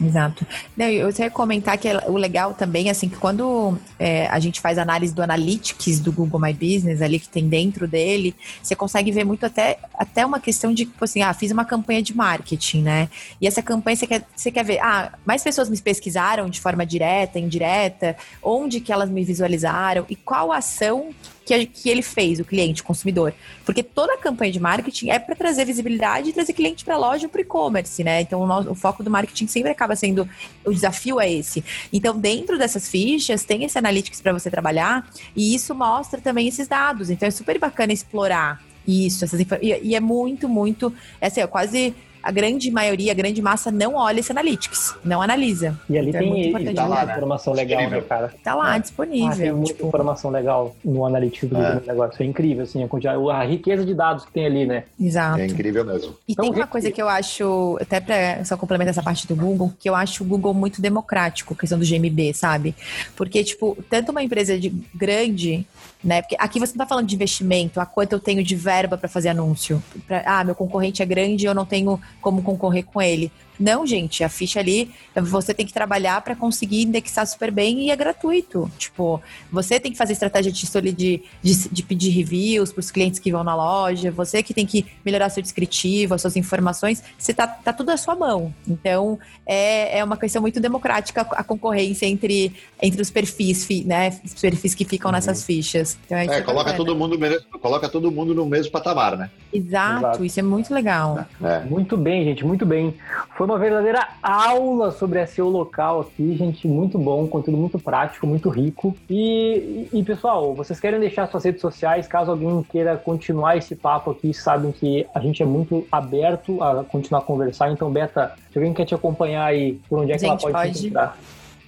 [0.00, 0.46] Exato.
[0.78, 5.14] Eu ia comentar que o legal também, assim, que quando é, a gente faz análise
[5.14, 9.44] do Analytics do Google My Business, ali que tem dentro dele, você consegue ver muito
[9.44, 13.08] até, até uma questão de, tipo assim, ah, fiz uma campanha de marketing, né?
[13.40, 16.84] E essa campanha você quer, você quer ver, ah, mais pessoas me pesquisaram de forma
[16.84, 21.10] direta, indireta, onde que elas me visualizaram e qual ação
[21.48, 23.32] que, que ele fez, o cliente, o consumidor.
[23.64, 26.98] Porque toda a campanha de marketing é para trazer visibilidade e trazer cliente para a
[26.98, 28.20] loja para o e-commerce, né?
[28.20, 30.28] Então, o, nosso, o, foco do marketing sempre acaba sendo
[30.64, 31.64] o desafio é esse.
[31.90, 36.68] Então, dentro dessas fichas, tem esse analytics para você trabalhar e isso mostra também esses
[36.68, 37.08] dados.
[37.08, 39.46] Então, é super bacana explorar isso, essas e,
[39.82, 43.94] e é muito, muito, é assim, é quase a grande maioria, a grande massa não
[43.94, 45.78] olha esse Analytics, não analisa.
[45.88, 47.12] E ali então, tem é tá lá, né?
[47.12, 48.32] informação legal, né, cara?
[48.42, 48.78] Tá lá, é.
[48.78, 49.28] disponível.
[49.28, 49.88] Ah, tem muita tipo...
[49.88, 51.80] informação legal no Analytics do é.
[51.86, 52.22] negócio.
[52.22, 54.84] É incrível, assim, a, a, riqueza de dados que tem ali, né?
[55.00, 55.40] Exato.
[55.40, 56.14] É incrível mesmo.
[56.28, 59.34] E então, tem uma coisa que eu acho, até pra só complementar essa parte do
[59.34, 62.74] Google, que eu acho o Google muito democrático, a questão do GMB, sabe?
[63.16, 65.66] Porque, tipo, tanto uma empresa de grande
[66.02, 66.22] né?
[66.22, 69.08] Porque aqui você não está falando de investimento, a quanto eu tenho de verba para
[69.08, 69.82] fazer anúncio.
[70.06, 73.30] Pra, ah, meu concorrente é grande, eu não tenho como concorrer com ele.
[73.58, 77.90] Não, gente, a ficha ali, você tem que trabalhar para conseguir indexar super bem e
[77.90, 78.70] é gratuito.
[78.78, 83.18] Tipo, você tem que fazer estratégia de, de, de, de pedir reviews para os clientes
[83.18, 87.34] que vão na loja, você que tem que melhorar seu descritivo, as suas informações, você
[87.34, 88.54] tá, tá tudo à sua mão.
[88.66, 94.20] Então, é, é uma questão muito democrática a concorrência entre, entre os perfis, né?
[94.24, 95.16] Os perfis que ficam uhum.
[95.16, 95.98] nessas fichas.
[96.06, 97.18] Então, é, é coloca, todo mundo,
[97.60, 99.30] coloca todo mundo no mesmo patamar, né?
[99.52, 100.24] Exato, Exato.
[100.24, 101.26] isso é muito legal.
[101.42, 101.60] É.
[101.60, 102.94] Muito bem, gente, muito bem.
[103.36, 106.68] Foi uma verdadeira aula sobre SEO local aqui, gente.
[106.68, 108.94] Muito bom, conteúdo muito prático, muito rico.
[109.08, 114.10] E, e, pessoal, vocês querem deixar suas redes sociais, caso alguém queira continuar esse papo
[114.10, 117.70] aqui, sabem que a gente é muito aberto a continuar a conversar.
[117.72, 120.52] Então, Beta, se alguém quer te acompanhar aí, por onde é que gente, ela pode,
[120.52, 120.86] pode.
[120.86, 121.18] encontrar?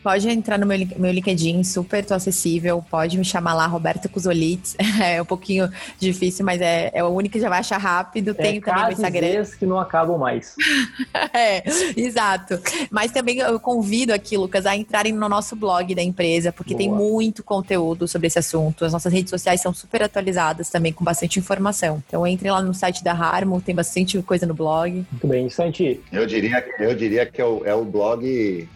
[0.02, 2.84] Pode entrar no meu, meu LinkedIn, super tô acessível.
[2.90, 4.76] Pode me chamar lá, Roberto Cusolites.
[5.00, 8.32] É um pouquinho difícil, mas é, é o único que já vai achar rápido.
[8.32, 9.44] É, Tenho também no Instagram.
[9.58, 10.54] que não acabam mais.
[11.32, 11.62] é,
[11.96, 12.60] exato.
[12.90, 16.78] Mas também eu convido aqui, Lucas, a entrarem no nosso blog da empresa, porque Boa.
[16.78, 18.84] tem muito conteúdo sobre esse assunto.
[18.84, 22.02] As nossas redes sociais são super atualizadas também, com bastante informação.
[22.06, 25.06] Então entrem lá no site da Harmo, tem bastante coisa no blog.
[25.10, 26.00] Muito bem, Santi.
[26.12, 28.68] Eu diria, eu diria que é o, é o blog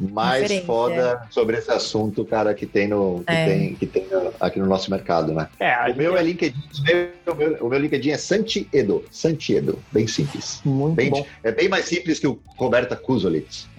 [0.00, 1.32] mais foda é.
[1.32, 3.46] sobre esse assunto, cara, que tem no que, é.
[3.46, 4.06] tem, que tem
[4.40, 5.48] aqui no nosso mercado, né?
[5.58, 6.58] É, o meu é LinkedIn,
[7.26, 10.60] o meu, o meu LinkedIn é Santiedo, Santiedo, bem simples.
[10.64, 11.26] Muito bem, bom.
[11.44, 13.68] É bem mais simples que o Roberta Kuzolitz.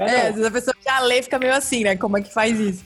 [0.00, 1.96] É, é, a pessoa já lê fica meio assim, né?
[1.96, 2.84] Como é que faz isso?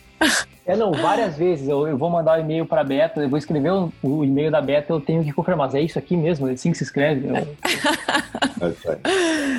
[0.69, 3.29] É, não, várias vezes eu, eu vou mandar o um e-mail para a Beta, eu
[3.31, 6.15] vou escrever o, o, e-mail da Beta, eu tenho que confirmar, mas é isso aqui
[6.15, 6.47] mesmo?
[6.47, 7.27] É assim que se escreve?
[7.27, 7.35] Eu...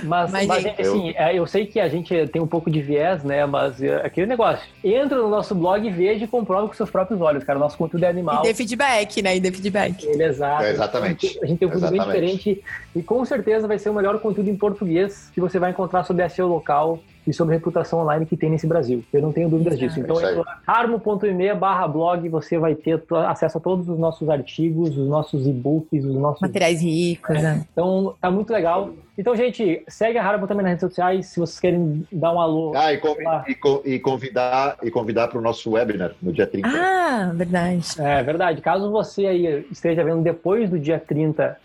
[0.06, 1.26] mas, mas, mas gente, assim, eu...
[1.30, 4.64] eu sei que a gente tem um pouco de viés, né, mas é, aquele negócio,
[4.84, 7.76] entra no nosso blog e veja e comprova com seus próprios olhos, cara, o nosso
[7.76, 8.44] conteúdo é animal.
[8.44, 10.06] E dê feedback, né, e dê feedback.
[10.06, 10.64] Ele, exato.
[10.64, 11.40] É, exatamente.
[11.42, 12.64] A gente tem um conteúdo bem diferente
[12.96, 16.30] e com certeza vai ser o melhor conteúdo em português que você vai encontrar sobre
[16.30, 17.00] SEO local
[17.30, 19.04] e sobre reputação online que tem nesse Brasil.
[19.14, 20.00] Eu não tenho dúvidas disso.
[20.00, 25.08] Então, é armo.me barra blog, você vai ter acesso a todos os nossos artigos, os
[25.08, 26.42] nossos e-books, os nossos...
[26.42, 27.42] Materiais ricos, é.
[27.42, 27.66] né?
[27.72, 28.92] Então, tá muito legal.
[29.18, 32.72] Então, gente, segue a Harmo também nas redes sociais, se vocês querem dar um alô.
[32.76, 33.00] Ah, e,
[33.48, 36.68] e, e convidar e convidar para o nosso webinar no dia 30.
[36.68, 37.84] Ah, verdade.
[38.00, 38.62] É verdade.
[38.62, 41.58] Caso você aí esteja vendo depois do dia 30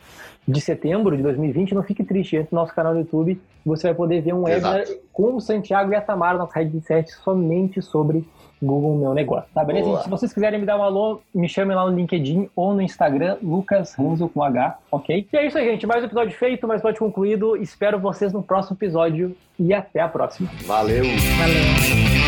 [0.46, 3.94] de setembro de 2020, não fique triste, entre no nosso canal do YouTube, você vai
[3.94, 7.80] poder ver um webinar com o Santiago e a Tamara, nossa rede de sete, somente
[7.80, 8.24] sobre
[8.62, 9.48] Google Meu Negócio.
[9.54, 9.88] Tá beleza?
[9.88, 12.82] Gente, se vocês quiserem me dar um alô, me chamem lá no LinkedIn ou no
[12.82, 15.26] Instagram, Lucas Ranzo com H, ok?
[15.32, 15.86] E é isso aí, gente.
[15.86, 17.56] Mais um episódio feito, mais um episódio concluído.
[17.56, 20.50] Espero vocês no próximo episódio e até a próxima.
[20.66, 21.04] Valeu!
[21.04, 22.23] Valeu!